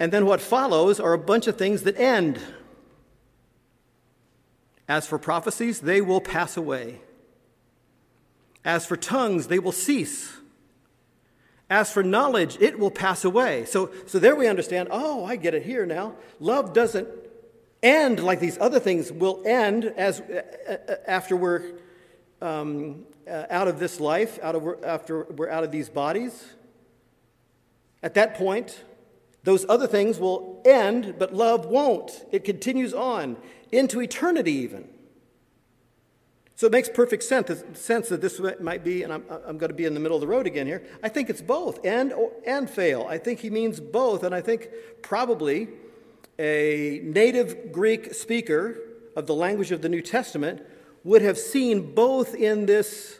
And 0.00 0.12
then 0.12 0.26
what 0.26 0.40
follows 0.40 1.00
are 1.00 1.12
a 1.12 1.18
bunch 1.18 1.46
of 1.46 1.56
things 1.56 1.84
that 1.84 1.96
end. 1.98 2.40
As 4.88 5.06
for 5.06 5.18
prophecies, 5.18 5.80
they 5.80 6.00
will 6.00 6.20
pass 6.20 6.56
away. 6.56 7.00
As 8.64 8.84
for 8.84 8.96
tongues, 8.96 9.46
they 9.46 9.60
will 9.60 9.72
cease. 9.72 10.36
As 11.70 11.92
for 11.92 12.02
knowledge, 12.02 12.56
it 12.60 12.78
will 12.78 12.90
pass 12.90 13.24
away. 13.24 13.64
So, 13.66 13.90
so 14.06 14.18
there 14.18 14.34
we 14.34 14.48
understand 14.48 14.88
oh, 14.90 15.24
I 15.24 15.36
get 15.36 15.54
it 15.54 15.62
here 15.62 15.86
now. 15.86 16.14
Love 16.40 16.72
doesn't 16.72 17.06
end 17.80 18.18
like 18.20 18.40
these 18.40 18.58
other 18.58 18.80
things 18.80 19.12
will 19.12 19.40
end 19.46 19.84
as, 19.84 20.20
after 21.06 21.36
we're 21.36 21.74
um, 22.40 23.04
uh, 23.28 23.46
out 23.50 23.68
of 23.68 23.78
this 23.78 24.00
life, 24.00 24.38
out 24.42 24.54
of, 24.54 24.84
after 24.84 25.24
we're 25.24 25.50
out 25.50 25.64
of 25.64 25.70
these 25.70 25.88
bodies. 25.88 26.46
At 28.02 28.14
that 28.14 28.34
point, 28.34 28.84
those 29.44 29.64
other 29.68 29.86
things 29.86 30.18
will 30.18 30.62
end, 30.64 31.16
but 31.18 31.34
love 31.34 31.66
won't. 31.66 32.24
It 32.30 32.44
continues 32.44 32.94
on 32.94 33.36
into 33.72 34.00
eternity, 34.00 34.52
even. 34.52 34.88
So 36.56 36.66
it 36.66 36.72
makes 36.72 36.88
perfect 36.88 37.22
sense, 37.22 37.62
sense 37.74 38.08
that 38.08 38.20
this 38.20 38.40
might 38.60 38.82
be, 38.82 39.04
and 39.04 39.12
I'm, 39.12 39.24
I'm 39.30 39.58
going 39.58 39.70
to 39.70 39.74
be 39.74 39.84
in 39.84 39.94
the 39.94 40.00
middle 40.00 40.16
of 40.16 40.20
the 40.20 40.26
road 40.26 40.46
again 40.46 40.66
here. 40.66 40.82
I 41.04 41.08
think 41.08 41.30
it's 41.30 41.40
both, 41.40 41.84
and, 41.84 42.12
and 42.44 42.68
fail. 42.68 43.06
I 43.08 43.18
think 43.18 43.38
he 43.38 43.48
means 43.48 43.78
both, 43.78 44.24
and 44.24 44.34
I 44.34 44.40
think 44.40 44.68
probably 45.00 45.68
a 46.36 47.00
native 47.04 47.70
Greek 47.70 48.12
speaker 48.12 48.76
of 49.14 49.26
the 49.26 49.34
language 49.34 49.70
of 49.70 49.82
the 49.82 49.88
New 49.88 50.02
Testament 50.02 50.62
would 51.04 51.22
have 51.22 51.38
seen 51.38 51.94
both 51.94 52.34
in 52.34 52.66
this 52.66 53.18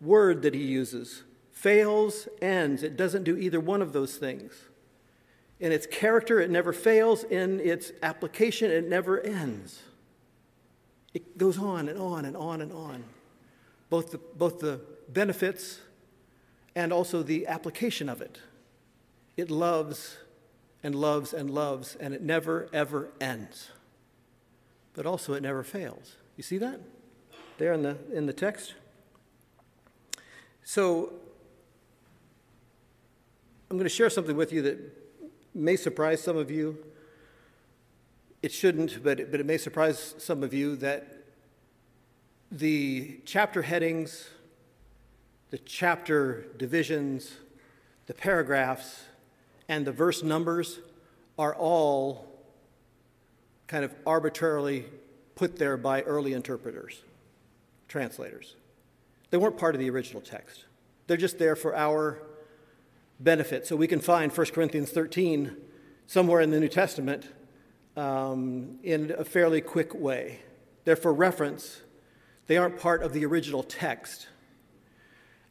word 0.00 0.42
that 0.42 0.54
he 0.54 0.62
uses 0.62 1.22
fails, 1.64 2.28
ends. 2.42 2.82
It 2.82 2.94
doesn't 2.94 3.24
do 3.24 3.38
either 3.38 3.58
one 3.58 3.80
of 3.80 3.94
those 3.94 4.16
things. 4.16 4.52
In 5.60 5.72
its 5.72 5.86
character, 5.86 6.38
it 6.38 6.50
never 6.50 6.74
fails. 6.74 7.24
In 7.24 7.58
its 7.58 7.90
application, 8.02 8.70
it 8.70 8.86
never 8.86 9.18
ends. 9.18 9.80
It 11.14 11.38
goes 11.38 11.58
on 11.58 11.88
and 11.88 11.98
on 11.98 12.26
and 12.26 12.36
on 12.36 12.60
and 12.60 12.70
on. 12.70 13.04
Both 13.88 14.10
the, 14.10 14.18
both 14.18 14.58
the 14.58 14.78
benefits 15.08 15.80
and 16.74 16.92
also 16.92 17.22
the 17.22 17.46
application 17.46 18.10
of 18.10 18.20
it. 18.20 18.40
It 19.38 19.50
loves 19.50 20.18
and 20.82 20.94
loves 20.94 21.32
and 21.32 21.48
loves, 21.48 21.96
and 21.96 22.12
it 22.12 22.20
never, 22.20 22.68
ever 22.74 23.08
ends. 23.22 23.70
But 24.92 25.06
also, 25.06 25.32
it 25.32 25.42
never 25.42 25.62
fails. 25.62 26.16
You 26.36 26.42
see 26.42 26.58
that? 26.58 26.80
There 27.58 27.72
in 27.72 27.82
the, 27.82 27.96
in 28.12 28.26
the 28.26 28.32
text. 28.32 28.74
So 30.62 31.12
I'm 33.70 33.76
going 33.76 33.84
to 33.84 33.94
share 33.94 34.10
something 34.10 34.36
with 34.36 34.52
you 34.52 34.62
that 34.62 34.78
may 35.54 35.76
surprise 35.76 36.22
some 36.22 36.36
of 36.36 36.50
you. 36.50 36.78
It 38.42 38.52
shouldn't, 38.52 39.02
but 39.02 39.20
it, 39.20 39.30
but 39.30 39.40
it 39.40 39.46
may 39.46 39.58
surprise 39.58 40.14
some 40.18 40.42
of 40.42 40.52
you 40.52 40.76
that 40.76 41.24
the 42.50 43.20
chapter 43.24 43.62
headings, 43.62 44.28
the 45.50 45.58
chapter 45.58 46.46
divisions, 46.56 47.36
the 48.06 48.14
paragraphs, 48.14 49.04
and 49.68 49.86
the 49.86 49.92
verse 49.92 50.22
numbers 50.22 50.78
are 51.38 51.54
all 51.54 52.26
kind 53.66 53.84
of 53.84 53.94
arbitrarily 54.06 54.84
put 55.34 55.56
there 55.56 55.76
by 55.76 56.02
early 56.02 56.32
interpreters, 56.32 57.02
translators. 57.94 58.56
They 59.30 59.36
weren't 59.36 59.56
part 59.56 59.76
of 59.76 59.78
the 59.78 59.88
original 59.88 60.20
text. 60.20 60.64
They're 61.06 61.16
just 61.16 61.38
there 61.38 61.54
for 61.54 61.76
our 61.76 62.20
benefit. 63.20 63.68
So 63.68 63.76
we 63.76 63.86
can 63.86 64.00
find 64.00 64.36
1 64.36 64.46
Corinthians 64.48 64.90
13 64.90 65.56
somewhere 66.08 66.40
in 66.40 66.50
the 66.50 66.58
New 66.58 66.68
Testament 66.68 67.30
um, 67.96 68.80
in 68.82 69.14
a 69.16 69.24
fairly 69.24 69.60
quick 69.60 69.94
way. 69.94 70.40
They're 70.84 70.96
for 70.96 71.14
reference, 71.14 71.82
they 72.48 72.56
aren't 72.56 72.80
part 72.80 73.04
of 73.04 73.12
the 73.12 73.24
original 73.26 73.62
text. 73.62 74.26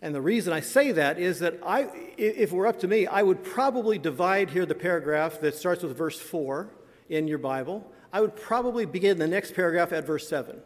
And 0.01 0.13
the 0.13 0.21
reason 0.21 0.51
I 0.51 0.59
say 0.59 0.91
that 0.91 1.17
is 1.17 1.39
that 1.39 1.61
I, 1.65 1.83
if 2.17 2.51
it 2.51 2.53
were 2.53 2.67
up 2.67 2.81
to 2.81 2.89
me, 2.89 3.07
I 3.07 3.23
would 3.23 3.41
probably 3.41 3.97
divide 3.97 4.49
here 4.49 4.65
the 4.65 4.75
paragraph 4.75 5.39
that 5.39 5.55
starts 5.55 5.81
with 5.81 5.97
verse 5.97 6.19
4 6.19 6.69
in 7.07 7.29
your 7.29 7.37
Bible. 7.37 7.89
I 8.11 8.19
would 8.19 8.35
probably 8.35 8.85
begin 8.85 9.17
the 9.17 9.27
next 9.27 9.55
paragraph 9.55 9.93
at 9.93 10.05
verse 10.05 10.27
7. 10.27 10.61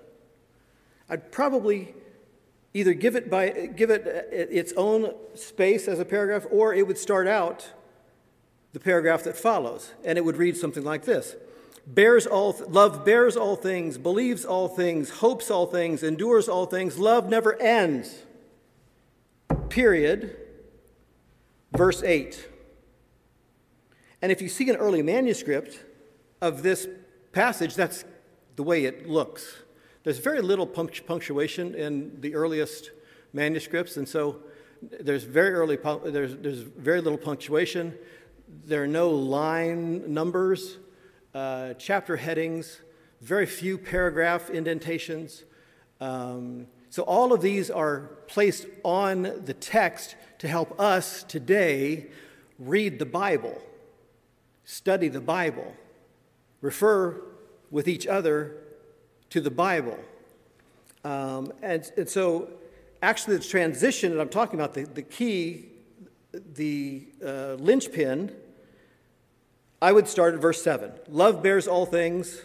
I'd 1.10 1.32
probably 1.32 1.96
either 2.74 2.94
give 2.94 3.16
it, 3.16 3.30
by, 3.30 3.72
give 3.76 3.90
it 3.90 4.06
uh, 4.06 4.36
its 4.36 4.74
own 4.74 5.14
space 5.36 5.88
as 5.88 6.00
a 6.00 6.06
paragraph, 6.06 6.46
or 6.52 6.74
it 6.74 6.86
would 6.86 6.98
start 6.98 7.28
out 7.28 7.72
the 8.74 8.80
paragraph 8.80 9.24
that 9.24 9.38
follows, 9.38 9.94
and 10.04 10.18
it 10.18 10.26
would 10.26 10.38
read 10.38 10.58
something 10.58 10.84
like 10.84 11.06
this 11.06 11.36
bears 11.86 12.28
all 12.28 12.54
love 12.68 13.06
bears 13.06 13.38
all 13.38 13.56
things 13.56 13.98
believes 13.98 14.44
all 14.44 14.68
things 14.68 15.10
hopes 15.10 15.50
all 15.50 15.66
things 15.66 16.04
endures 16.04 16.50
all 16.50 16.66
things 16.66 17.00
love 17.00 17.30
never 17.30 17.56
ends 17.62 18.24
period, 19.70 20.36
verse 21.74 22.04
8. 22.04 22.50
And 24.22 24.32
if 24.32 24.42
you 24.42 24.50
see 24.50 24.70
an 24.70 24.76
early 24.76 25.02
manuscript 25.02 25.84
of 26.42 26.64
this 26.64 26.88
passage, 27.32 27.76
that's 27.76 28.04
the 28.56 28.64
way 28.64 28.86
it 28.86 29.08
looks. 29.08 29.58
There's 30.08 30.20
very 30.20 30.40
little 30.40 30.66
punctuation 30.66 31.76
in 31.76 32.22
the 32.22 32.34
earliest 32.34 32.92
manuscripts, 33.34 33.98
and 33.98 34.08
so 34.08 34.38
there's 34.82 35.26
very 35.26 35.50
early 35.50 35.78
there's, 36.06 36.38
there's 36.38 36.62
very 36.62 37.02
little 37.02 37.18
punctuation. 37.18 37.94
There 38.64 38.82
are 38.82 38.88
no 38.88 39.10
line 39.10 40.14
numbers, 40.14 40.78
uh, 41.36 41.74
chapter 41.74 42.16
headings, 42.16 42.80
very 43.20 43.46
few 43.46 43.78
paragraph 43.78 44.50
indentations. 44.50 45.44
Um, 46.00 46.68
so, 46.90 47.04
all 47.04 47.34
of 47.34 47.42
these 47.42 47.70
are 47.70 48.12
placed 48.28 48.66
on 48.86 49.24
the 49.44 49.54
text 49.54 50.16
to 50.38 50.48
help 50.48 50.80
us 50.80 51.24
today 51.24 52.08
read 52.58 52.98
the 52.98 53.06
Bible, 53.06 53.62
study 54.64 55.10
the 55.10 55.20
Bible, 55.20 55.76
refer 56.62 57.22
with 57.70 57.90
each 57.90 58.08
other 58.08 58.64
to 59.30 59.42
the 59.42 59.52
Bible. 59.52 59.98
Um, 61.04 61.54
and, 61.62 61.90
and 61.98 62.10
so, 62.10 62.50
actually, 63.02 63.38
the 63.38 63.44
transition 63.44 64.14
that 64.14 64.22
I'm 64.22 64.30
talking 64.30 64.60
about, 64.60 64.74
the, 64.74 64.84
the 64.84 65.02
key, 65.02 65.66
the 66.32 67.08
uh, 67.26 67.54
linchpin, 67.56 68.36
I 69.82 69.92
would 69.92 70.08
start 70.08 70.34
at 70.34 70.42
verse 70.42 70.62
7. 70.62 70.92
Love 71.10 71.44
bears 71.44 71.68
all 71.68 71.86
things 71.86 72.42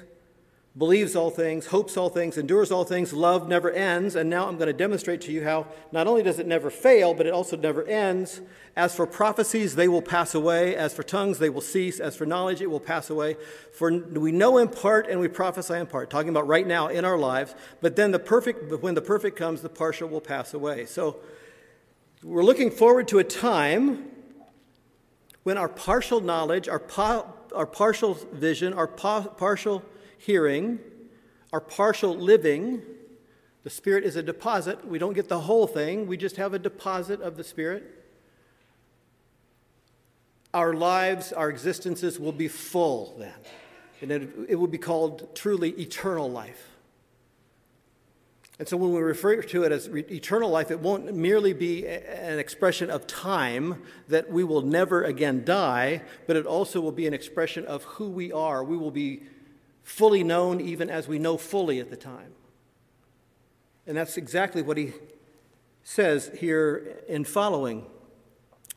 believes 0.77 1.15
all 1.15 1.31
things, 1.31 1.67
hopes 1.67 1.99
all 1.99 2.09
things, 2.09 2.39
endures 2.39 2.71
all 2.71 2.85
things, 2.85 3.13
love 3.13 3.47
never 3.47 3.71
ends. 3.71 4.17
And 4.17 4.31
now 4.31 4.49
I'm 4.49 4.57
going 4.57 4.69
to 4.69 4.73
demonstrate 4.73 5.21
to 5.23 5.33
you 5.33 5.45
how 5.45 5.67
not 5.91 6.07
only 6.07 6.23
does 6.23 6.39
it 6.39 6.47
never 6.47 6.71
fail, 6.71 7.13
but 7.13 7.27
it 7.27 7.33
also 7.33 7.57
never 7.57 7.85
ends. 7.85 8.41
As 8.75 8.95
for 8.97 9.07
prophecies, 9.07 9.75
they 9.75 9.87
will 9.87 10.01
pass 10.01 10.35
away. 10.35 10.75
As 10.75 10.95
for 10.95 11.03
tongues, 11.03 11.39
they 11.39 11.51
will 11.51 11.61
cease. 11.61 12.01
As 12.01 12.17
for 12.17 12.25
knowledge, 12.25 12.63
it 12.63 12.71
will 12.71 12.81
pass 12.81 13.11
away. 13.11 13.37
For 13.75 13.93
we 13.93 14.33
know 14.33 14.57
in 14.57 14.69
part 14.69 15.09
and 15.09 15.21
we 15.21 15.29
prophesy 15.29 15.75
in 15.75 15.87
part, 15.87 16.09
talking 16.09 16.31
about 16.31 16.47
right 16.47 16.67
now 16.67 16.89
in 16.89 17.05
our 17.05 17.19
lives. 17.19 17.55
But 17.83 17.97
then 17.97 18.11
the 18.11 18.19
perfect, 18.19 18.83
when 18.83 18.95
the 18.95 19.03
perfect 19.03 19.37
comes, 19.37 19.61
the 19.61 19.69
partial 19.69 20.09
will 20.09 20.23
pass 20.23 20.55
away. 20.55 20.87
So 20.87 21.19
we're 22.23 22.45
looking 22.45 22.71
forward 22.71 23.09
to 23.09 23.19
a 23.19 23.25
time 23.25 24.09
when 25.43 25.59
our 25.59 25.69
partial 25.69 26.23
knowledge, 26.23 26.67
our, 26.67 26.83
our 27.55 27.67
partial 27.67 28.15
vision, 28.15 28.73
our 28.73 28.87
partial 28.87 29.83
hearing, 30.25 30.79
our 31.53 31.61
partial 31.61 32.15
living. 32.15 32.83
The 33.65 33.71
Spirit 33.71 34.05
is 34.05 34.17
a 34.17 34.23
deposit. 34.23 34.87
We 34.87 34.99
don't 34.99 35.15
get 35.15 35.29
the 35.29 35.41
whole 35.41 35.67
thing, 35.67 36.07
we 36.07 36.17
just 36.17 36.37
have 36.37 36.55
a 36.55 36.59
deposit 36.59 37.21
of 37.21 37.37
the 37.37 37.45
Spirit. 37.45 37.99
Our 40.55 40.75
lives, 40.75 41.33
our 41.33 41.49
existences 41.49 42.21
will 42.21 42.33
be 42.33 42.49
full 42.49 43.17
then. 43.19 43.33
And 44.03 44.11
it, 44.11 44.31
it 44.51 44.55
will 44.57 44.67
be 44.67 44.79
called 44.79 45.35
truly 45.35 45.71
eternal 45.71 46.31
life. 46.31 46.69
And 48.59 48.69
so 48.69 48.77
when 48.77 48.93
we 48.93 49.01
refer 49.01 49.41
to 49.41 49.63
it 49.65 49.73
as 49.73 49.89
re- 49.89 50.05
eternal 50.11 50.51
life, 50.51 50.71
it 50.71 50.79
won't 50.79 51.13
merely 51.15 51.53
be 51.53 51.87
a, 51.87 51.99
an 52.33 52.39
expression 52.39 52.91
of 52.91 53.07
time 53.07 53.83
that 54.09 54.31
we 54.31 54.45
will 54.45 54.61
never 54.61 55.03
again 55.03 55.45
die, 55.45 56.03
but 56.27 56.37
it 56.37 56.47
also 56.47 56.81
will 56.81 56.93
be 56.93 57.07
an 57.07 57.15
expression 57.15 57.65
of 57.65 57.85
who 57.85 58.11
we 58.11 58.31
are. 58.31 58.63
We 58.63 58.77
will 58.77 58.91
be 58.91 59.23
fully 59.83 60.23
known 60.23 60.61
even 60.61 60.88
as 60.90 61.09
we 61.09 61.18
know 61.18 61.37
fully 61.37 61.81
at 61.81 61.90
the 61.90 61.97
time. 61.97 62.33
And 63.87 63.97
that's 63.97 64.16
exactly 64.16 64.62
what 64.62 64.77
he 64.77 64.92
says 65.83 66.31
here 66.38 66.99
in 67.09 67.25
following. 67.25 67.87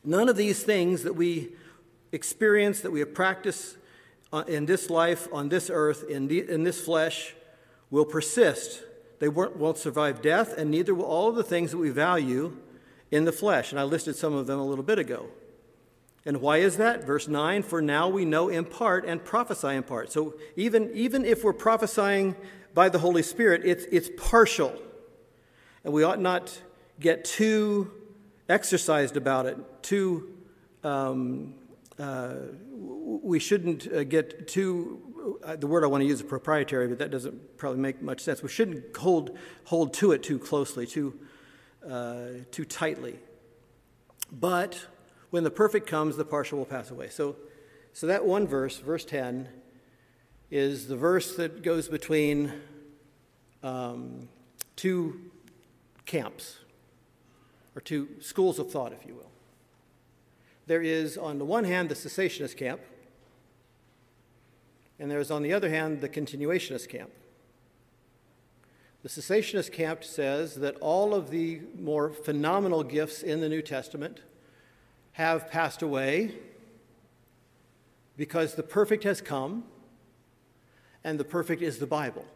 None 0.04 0.28
of 0.28 0.36
these 0.36 0.62
things 0.62 1.02
that 1.04 1.14
we 1.14 1.50
experience, 2.12 2.80
that 2.80 2.90
we 2.90 3.00
have 3.00 3.14
practiced 3.14 3.76
uh, 4.32 4.44
in 4.48 4.66
this 4.66 4.90
life, 4.90 5.28
on 5.32 5.48
this 5.48 5.70
earth, 5.72 6.04
in, 6.08 6.28
the, 6.28 6.48
in 6.48 6.64
this 6.64 6.80
flesh, 6.80 7.34
will 7.90 8.04
persist. 8.04 8.82
They 9.18 9.28
won't, 9.28 9.56
won't 9.56 9.78
survive 9.78 10.20
death, 10.20 10.56
and 10.58 10.70
neither 10.70 10.94
will 10.94 11.04
all 11.04 11.28
of 11.28 11.36
the 11.36 11.44
things 11.44 11.70
that 11.70 11.78
we 11.78 11.90
value 11.90 12.56
in 13.10 13.24
the 13.24 13.32
flesh. 13.32 13.70
And 13.70 13.80
I 13.80 13.84
listed 13.84 14.16
some 14.16 14.34
of 14.34 14.46
them 14.46 14.58
a 14.58 14.66
little 14.66 14.84
bit 14.84 14.98
ago. 14.98 15.28
And 16.26 16.40
why 16.40 16.56
is 16.58 16.76
that? 16.78 17.04
Verse 17.04 17.28
9 17.28 17.62
For 17.62 17.80
now 17.80 18.08
we 18.08 18.24
know 18.24 18.48
in 18.48 18.64
part 18.64 19.06
and 19.06 19.24
prophesy 19.24 19.68
in 19.68 19.84
part. 19.84 20.10
So 20.12 20.34
even, 20.56 20.90
even 20.92 21.24
if 21.24 21.44
we're 21.44 21.52
prophesying 21.52 22.34
by 22.74 22.88
the 22.88 22.98
Holy 22.98 23.22
Spirit, 23.22 23.62
it's, 23.64 23.84
it's 23.92 24.10
partial. 24.18 24.74
And 25.84 25.94
we 25.94 26.02
ought 26.02 26.20
not 26.20 26.60
get 26.98 27.24
too 27.24 27.92
exercised 28.48 29.16
about 29.16 29.46
it, 29.46 29.56
too. 29.84 30.34
Um, 30.82 31.54
uh, 31.98 32.34
we 32.72 33.38
shouldn't 33.38 33.90
uh, 33.90 34.04
get 34.04 34.48
too, 34.48 35.38
uh, 35.44 35.56
the 35.56 35.66
word 35.66 35.84
I 35.84 35.86
want 35.86 36.02
to 36.02 36.06
use 36.06 36.20
is 36.20 36.26
proprietary, 36.26 36.88
but 36.88 36.98
that 36.98 37.10
doesn't 37.10 37.56
probably 37.56 37.80
make 37.80 38.02
much 38.02 38.20
sense. 38.20 38.42
We 38.42 38.48
shouldn't 38.48 38.96
hold, 38.96 39.38
hold 39.64 39.94
to 39.94 40.12
it 40.12 40.22
too 40.22 40.38
closely, 40.38 40.86
too, 40.86 41.18
uh, 41.88 42.26
too 42.50 42.64
tightly. 42.64 43.18
But 44.30 44.86
when 45.30 45.44
the 45.44 45.50
perfect 45.50 45.86
comes, 45.86 46.16
the 46.16 46.24
partial 46.24 46.58
will 46.58 46.66
pass 46.66 46.90
away. 46.90 47.08
So, 47.08 47.36
so 47.92 48.06
that 48.06 48.24
one 48.24 48.46
verse, 48.46 48.78
verse 48.78 49.04
10, 49.04 49.48
is 50.50 50.88
the 50.88 50.96
verse 50.96 51.36
that 51.36 51.62
goes 51.62 51.88
between 51.88 52.52
um, 53.62 54.28
two 54.76 55.20
camps, 56.04 56.58
or 57.74 57.80
two 57.80 58.08
schools 58.20 58.58
of 58.58 58.70
thought, 58.70 58.92
if 58.92 59.06
you 59.06 59.14
will. 59.14 59.30
There 60.66 60.82
is, 60.82 61.18
on 61.18 61.38
the 61.38 61.44
one 61.44 61.64
hand, 61.64 61.88
the 61.88 61.94
cessationist 61.94 62.56
camp, 62.56 62.80
and 64.98 65.10
there 65.10 65.20
is, 65.20 65.30
on 65.30 65.42
the 65.42 65.52
other 65.52 65.68
hand, 65.68 66.00
the 66.00 66.08
continuationist 66.08 66.88
camp. 66.88 67.10
The 69.02 69.08
cessationist 69.08 69.72
camp 69.72 70.02
says 70.02 70.56
that 70.56 70.76
all 70.76 71.14
of 71.14 71.30
the 71.30 71.60
more 71.78 72.10
phenomenal 72.10 72.82
gifts 72.82 73.22
in 73.22 73.40
the 73.40 73.48
New 73.48 73.62
Testament 73.62 74.20
have 75.16 75.50
passed 75.50 75.80
away 75.80 76.30
because 78.18 78.54
the 78.54 78.62
perfect 78.62 79.02
has 79.04 79.22
come, 79.22 79.64
and 81.02 81.18
the 81.18 81.24
perfect 81.24 81.62
is 81.62 81.78
the 81.78 81.86
Bible. 81.86 82.26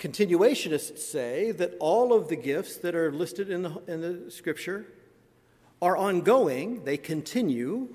Continuationists 0.00 0.98
say 0.98 1.52
that 1.52 1.76
all 1.78 2.12
of 2.12 2.26
the 2.26 2.34
gifts 2.34 2.78
that 2.78 2.96
are 2.96 3.12
listed 3.12 3.48
in 3.48 3.62
the, 3.62 3.80
in 3.86 4.00
the 4.00 4.28
scripture 4.28 4.86
are 5.80 5.96
ongoing, 5.96 6.82
they 6.82 6.96
continue, 6.96 7.94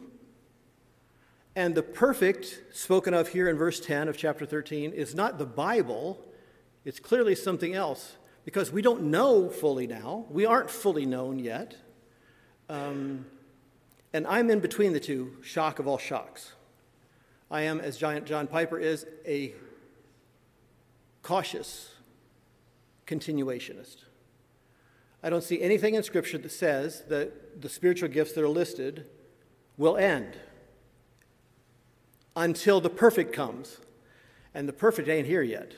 And 1.57 1.75
the 1.75 1.83
perfect, 1.83 2.61
spoken 2.71 3.13
of 3.13 3.29
here 3.29 3.49
in 3.49 3.57
verse 3.57 3.81
10 3.81 4.07
of 4.07 4.15
chapter 4.15 4.45
13, 4.45 4.93
is 4.93 5.13
not 5.13 5.37
the 5.37 5.45
Bible, 5.45 6.23
it's 6.85 7.01
clearly 7.01 7.35
something 7.35 7.73
else 7.73 8.15
because 8.45 8.71
we 8.71 8.81
don't 8.81 9.03
know 9.03 9.49
fully 9.49 9.87
now. 9.87 10.25
We 10.29 10.45
aren't 10.45 10.69
fully 10.69 11.05
known 11.05 11.39
yet. 11.39 11.75
Um, 12.69 13.25
and 14.13 14.25
I'm 14.27 14.49
in 14.49 14.59
between 14.59 14.93
the 14.93 14.99
two, 14.99 15.35
shock 15.41 15.79
of 15.79 15.87
all 15.87 15.97
shocks. 15.97 16.53
I 17.51 17.63
am, 17.63 17.79
as 17.79 17.97
John 17.97 18.47
Piper 18.47 18.79
is, 18.79 19.05
a 19.25 19.53
cautious 21.21 21.91
continuationist. 23.05 23.97
I 25.21 25.29
don't 25.29 25.43
see 25.43 25.61
anything 25.61 25.95
in 25.95 26.03
Scripture 26.03 26.37
that 26.37 26.51
says 26.51 27.03
that 27.09 27.61
the 27.61 27.69
spiritual 27.69 28.09
gifts 28.09 28.33
that 28.33 28.43
are 28.43 28.49
listed 28.49 29.07
will 29.75 29.97
end 29.97 30.37
until 32.35 32.79
the 32.79 32.89
perfect 32.89 33.33
comes. 33.33 33.79
And 34.53 34.69
the 34.69 34.73
perfect 34.73 35.09
ain't 35.09 35.27
here 35.27 35.41
yet. 35.41 35.73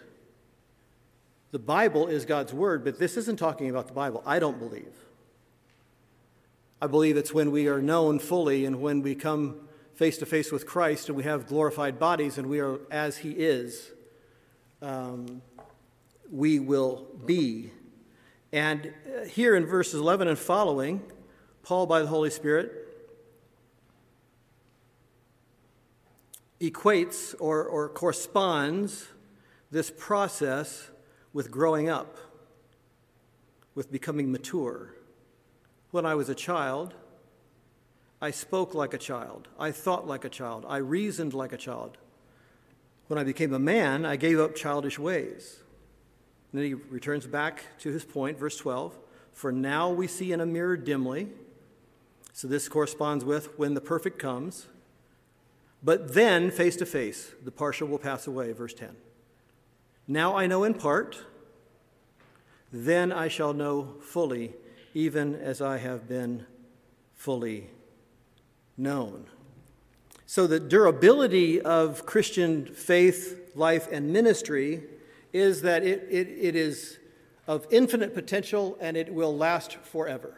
The 1.52 1.60
Bible 1.60 2.08
is 2.08 2.26
God's 2.26 2.54
Word, 2.54 2.84
but 2.84 3.00
this 3.00 3.16
isn't 3.16 3.38
talking 3.38 3.70
about 3.70 3.88
the 3.88 3.94
Bible, 3.94 4.22
I 4.26 4.40
don't 4.40 4.60
believe. 4.60 4.94
I 6.82 6.88
believe 6.88 7.18
it's 7.18 7.34
when 7.34 7.52
we 7.52 7.68
are 7.68 7.82
known 7.82 8.20
fully 8.20 8.66
and 8.66 8.82
when 8.82 9.02
we 9.02 9.16
come 9.16 9.68
face 9.96 10.18
to 10.20 10.26
face 10.26 10.52
with 10.52 10.68
Christ 10.68 11.08
and 11.08 11.18
we 11.18 11.24
have 11.24 11.48
glorified 11.48 11.98
bodies 11.98 12.38
and 12.38 12.48
we 12.48 12.60
are 12.60 12.80
as 12.92 13.18
He 13.18 13.32
is, 13.32 13.92
um, 14.82 15.42
we 16.32 16.60
will 16.60 17.08
be. 17.26 17.72
And 18.52 18.88
uh, 18.88 19.26
here 19.26 19.56
in 19.56 19.66
verses 19.66 20.00
11 20.00 20.28
and 20.28 20.38
following, 20.38 21.02
Paul, 21.64 21.88
by 21.88 22.02
the 22.02 22.08
Holy 22.08 22.30
Spirit, 22.30 22.72
equates 26.62 27.34
or, 27.40 27.64
or 27.64 27.90
corresponds 27.90 29.08
this 29.72 29.92
process 29.92 30.92
with 31.34 31.52
growing 31.52 31.90
up, 31.90 32.18
with 33.76 33.92
becoming 33.92 34.32
mature. 34.32 34.94
When 35.92 36.06
I 36.06 36.16
was 36.16 36.30
a 36.30 36.36
child, 36.36 36.94
I 38.22 38.32
spoke 38.32 38.74
like 38.74 38.94
a 38.94 38.98
child. 38.98 39.48
I 39.60 39.72
thought 39.72 40.08
like 40.08 40.26
a 40.26 40.30
child. 40.30 40.66
I 40.68 40.78
reasoned 40.78 41.34
like 41.34 41.54
a 41.54 41.58
child. 41.58 41.98
When 43.08 43.20
I 43.20 43.24
became 43.24 43.54
a 43.54 43.60
man, 43.60 44.06
I 44.06 44.16
gave 44.16 44.40
up 44.40 44.56
childish 44.56 44.98
ways. 44.98 45.60
And 46.52 46.60
then 46.60 46.68
he 46.68 46.74
returns 46.74 47.28
back 47.28 47.64
to 47.80 47.92
his 47.92 48.04
point, 48.04 48.38
verse 48.38 48.58
12. 48.58 48.98
For 49.34 49.52
now 49.52 49.92
we 49.92 50.08
see 50.08 50.32
in 50.32 50.42
a 50.42 50.46
mirror 50.46 50.78
dimly. 50.78 51.28
So 52.34 52.48
this 52.48 52.68
corresponds 52.68 53.24
with 53.24 53.58
when 53.58 53.76
the 53.76 53.82
perfect 53.82 54.20
comes. 54.20 54.68
But 55.84 56.16
then, 56.16 56.50
face 56.50 56.76
to 56.78 56.86
face, 56.86 57.34
the 57.44 57.52
partial 57.52 57.88
will 57.88 58.00
pass 58.00 58.26
away, 58.26 58.52
verse 58.52 58.74
10. 58.74 58.96
Now 60.08 60.36
I 60.38 60.48
know 60.48 60.64
in 60.64 60.74
part, 60.74 61.18
then 62.72 63.12
I 63.12 63.28
shall 63.28 63.54
know 63.54 63.96
fully, 64.02 64.54
even 64.94 65.36
as 65.36 65.62
I 65.62 65.78
have 65.78 66.08
been 66.08 66.46
fully 67.16 67.70
known. 68.78 69.26
So, 70.26 70.46
the 70.46 70.60
durability 70.60 71.62
of 71.62 72.06
Christian 72.06 72.66
faith, 72.66 73.52
life, 73.56 73.88
and 73.92 74.12
ministry 74.12 74.84
is 75.32 75.62
that 75.62 75.84
it, 75.84 76.06
it, 76.10 76.28
it 76.28 76.56
is 76.56 77.00
of 77.48 77.66
infinite 77.72 78.14
potential 78.14 78.78
and 78.82 78.98
it 78.98 79.14
will 79.14 79.36
last 79.36 79.78
forever. 79.78 80.38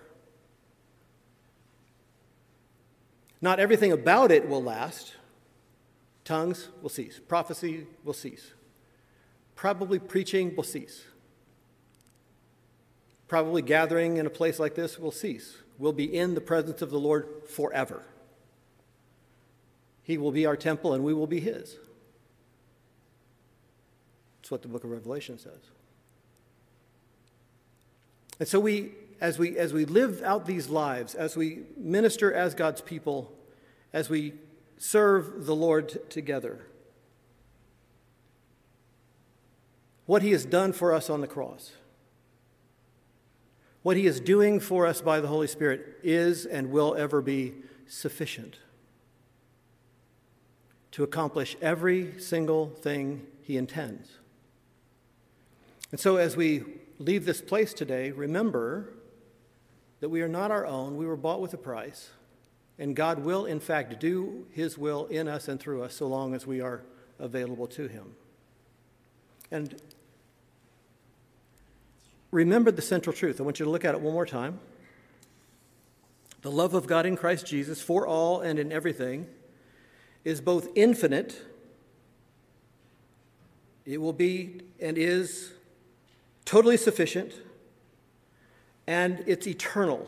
Not 3.42 3.60
everything 3.60 3.92
about 3.92 4.32
it 4.32 4.48
will 4.48 4.62
last. 4.62 5.16
Tongues 6.24 6.70
will 6.82 6.90
cease, 6.90 7.20
prophecy 7.28 7.88
will 8.04 8.14
cease, 8.14 8.54
Probably 9.60 10.00
preaching 10.00 10.56
will 10.56 10.64
cease. 10.64 11.04
Probably 13.28 13.62
gathering 13.62 14.16
in 14.16 14.26
a 14.26 14.30
place 14.30 14.58
like 14.58 14.74
this 14.74 14.98
will 14.98 15.12
cease. 15.12 15.58
We'll 15.78 15.92
be 15.92 16.06
in 16.06 16.34
the 16.34 16.40
presence 16.40 16.82
of 16.82 16.92
the 16.92 16.98
Lord 16.98 17.28
forever. 17.46 18.04
He 20.02 20.18
will 20.18 20.32
be 20.32 20.46
our 20.46 20.56
temple 20.56 20.94
and 20.94 21.04
we 21.04 21.14
will 21.14 21.28
be 21.28 21.42
His. 21.42 21.76
That's 24.38 24.50
what 24.50 24.62
the 24.62 24.70
book 24.70 24.86
of 24.86 24.92
Revelation 24.92 25.38
says. 25.38 25.60
And 28.40 28.48
so 28.48 28.62
we, 28.62 28.94
as 29.20 29.38
we, 29.38 29.58
as 29.58 29.74
we 29.74 29.84
live 29.84 30.22
out 30.24 30.46
these 30.46 30.70
lives, 30.70 31.16
as 31.16 31.36
we 31.36 31.64
minister 31.76 32.34
as 32.34 32.56
God's 32.56 32.80
people, 32.80 33.34
as 33.92 34.10
we 34.10 34.36
serve 34.78 35.46
the 35.46 35.56
Lord 35.56 35.90
t- 35.90 36.00
together, 36.08 36.62
what 40.10 40.24
he 40.24 40.32
has 40.32 40.44
done 40.44 40.74
for 40.74 40.92
us 40.92 41.08
on 41.08 41.22
the 41.22 41.28
cross. 41.28 41.74
What 43.84 43.96
he 43.96 44.08
is 44.08 44.20
doing 44.20 44.60
for 44.60 44.88
us 44.88 45.02
by 45.02 45.20
the 45.20 45.28
Holy 45.28 45.46
Spirit 45.46 46.00
is 46.02 46.48
and 46.48 46.72
will 46.72 46.96
ever 46.96 47.22
be 47.22 47.54
sufficient 47.86 48.58
to 50.94 51.04
accomplish 51.04 51.56
every 51.62 52.20
single 52.20 52.70
thing 52.70 53.28
he 53.44 53.56
intends. 53.56 54.18
And 55.92 56.00
so, 56.00 56.16
as 56.16 56.36
we 56.36 56.64
leave 56.98 57.26
this 57.26 57.40
place 57.40 57.72
today, 57.72 58.10
remember 58.10 58.92
that 60.00 60.10
we 60.10 60.24
are 60.24 60.28
not 60.28 60.50
our 60.50 60.66
own. 60.66 60.98
We 60.98 61.06
were 61.06 61.18
bought 61.18 61.40
with 61.40 61.54
a 61.54 61.58
price. 61.58 62.10
And 62.80 62.96
God 62.96 63.20
will, 63.20 63.46
in 63.46 63.60
fact, 63.60 64.00
do 64.00 64.48
his 64.50 64.76
will 64.76 65.06
in 65.06 65.28
us 65.28 65.48
and 65.48 65.60
through 65.60 65.84
us 65.84 65.94
so 65.94 66.08
long 66.08 66.34
as 66.34 66.48
we 66.48 66.62
are 66.62 66.82
available 67.20 67.68
to 67.68 67.88
him. 67.88 68.16
And 69.52 69.80
remember 72.32 72.72
the 72.72 72.82
central 72.82 73.16
truth. 73.16 73.40
I 73.40 73.44
want 73.44 73.60
you 73.60 73.66
to 73.66 73.72
look 73.72 73.86
at 73.86 73.96
it 73.96 74.02
one 74.02 74.14
more 74.14 74.26
time. 74.26 74.60
The 76.42 76.52
love 76.52 76.74
of 76.74 76.88
God 76.88 77.06
in 77.06 77.18
Christ 77.18 77.46
Jesus 77.46 77.82
for 77.82 78.08
all 78.08 78.42
and 78.42 78.60
in 78.60 78.72
everything 78.72 79.28
is 80.24 80.42
both 80.42 80.70
infinite, 80.76 81.42
it 83.86 84.00
will 84.00 84.14
be 84.14 84.62
and 84.80 84.98
is 84.98 85.52
totally 86.46 86.78
sufficient, 86.78 87.34
and 88.88 89.24
it's 89.28 89.48
eternal. 89.48 90.08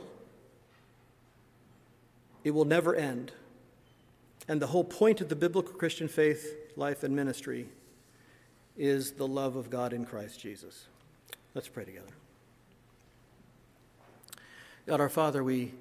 It 2.44 2.52
will 2.52 2.66
never 2.66 2.96
end. 2.96 3.32
And 4.48 4.62
the 4.62 4.68
whole 4.68 4.84
point 4.84 5.22
of 5.22 5.30
the 5.30 5.36
biblical 5.36 5.74
Christian 5.74 6.08
faith, 6.08 6.56
life, 6.76 7.04
and 7.04 7.16
ministry 7.16 7.68
is 8.78 9.14
the 9.14 9.28
love 9.28 9.56
of 9.56 9.70
God 9.70 9.94
in 9.94 10.06
Christ 10.06 10.40
Jesus. 10.40 10.88
Let's 11.54 11.68
pray 11.68 11.84
together. 11.84 12.14
God 14.88 15.02
our 15.02 15.10
Father, 15.10 15.44
we 15.44 15.74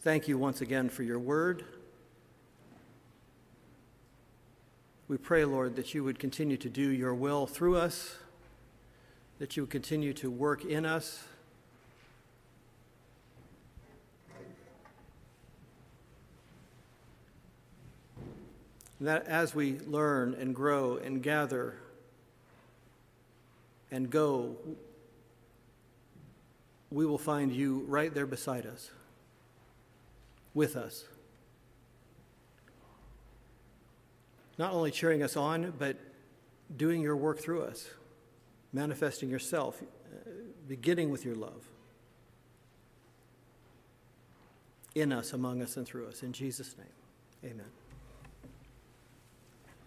thank 0.00 0.26
you 0.26 0.38
once 0.38 0.62
again 0.62 0.88
for 0.88 1.02
your 1.02 1.18
word. 1.18 1.66
We 5.08 5.18
pray, 5.18 5.44
Lord, 5.44 5.76
that 5.76 5.92
you 5.92 6.02
would 6.02 6.18
continue 6.18 6.56
to 6.56 6.70
do 6.70 6.88
your 6.88 7.14
will 7.14 7.46
through 7.46 7.76
us, 7.76 8.16
that 9.38 9.54
you 9.54 9.64
would 9.64 9.70
continue 9.70 10.14
to 10.14 10.30
work 10.30 10.64
in 10.64 10.86
us. 10.86 11.24
That 18.98 19.26
as 19.26 19.54
we 19.54 19.78
learn 19.80 20.32
and 20.32 20.54
grow 20.54 20.96
and 20.96 21.22
gather 21.22 21.74
and 23.90 24.08
go, 24.08 24.56
we 26.92 27.06
will 27.06 27.18
find 27.18 27.52
you 27.52 27.84
right 27.88 28.12
there 28.12 28.26
beside 28.26 28.66
us, 28.66 28.90
with 30.52 30.76
us. 30.76 31.04
Not 34.58 34.72
only 34.72 34.90
cheering 34.90 35.22
us 35.22 35.36
on, 35.36 35.72
but 35.78 35.96
doing 36.76 37.00
your 37.00 37.16
work 37.16 37.40
through 37.40 37.62
us, 37.62 37.88
manifesting 38.72 39.30
yourself, 39.30 39.82
uh, 39.82 40.30
beginning 40.68 41.10
with 41.10 41.24
your 41.24 41.34
love 41.34 41.68
in 44.94 45.12
us, 45.12 45.32
among 45.32 45.62
us, 45.62 45.78
and 45.78 45.86
through 45.86 46.06
us. 46.06 46.22
In 46.22 46.32
Jesus' 46.32 46.76
name, 46.76 47.52
amen. 47.52 47.81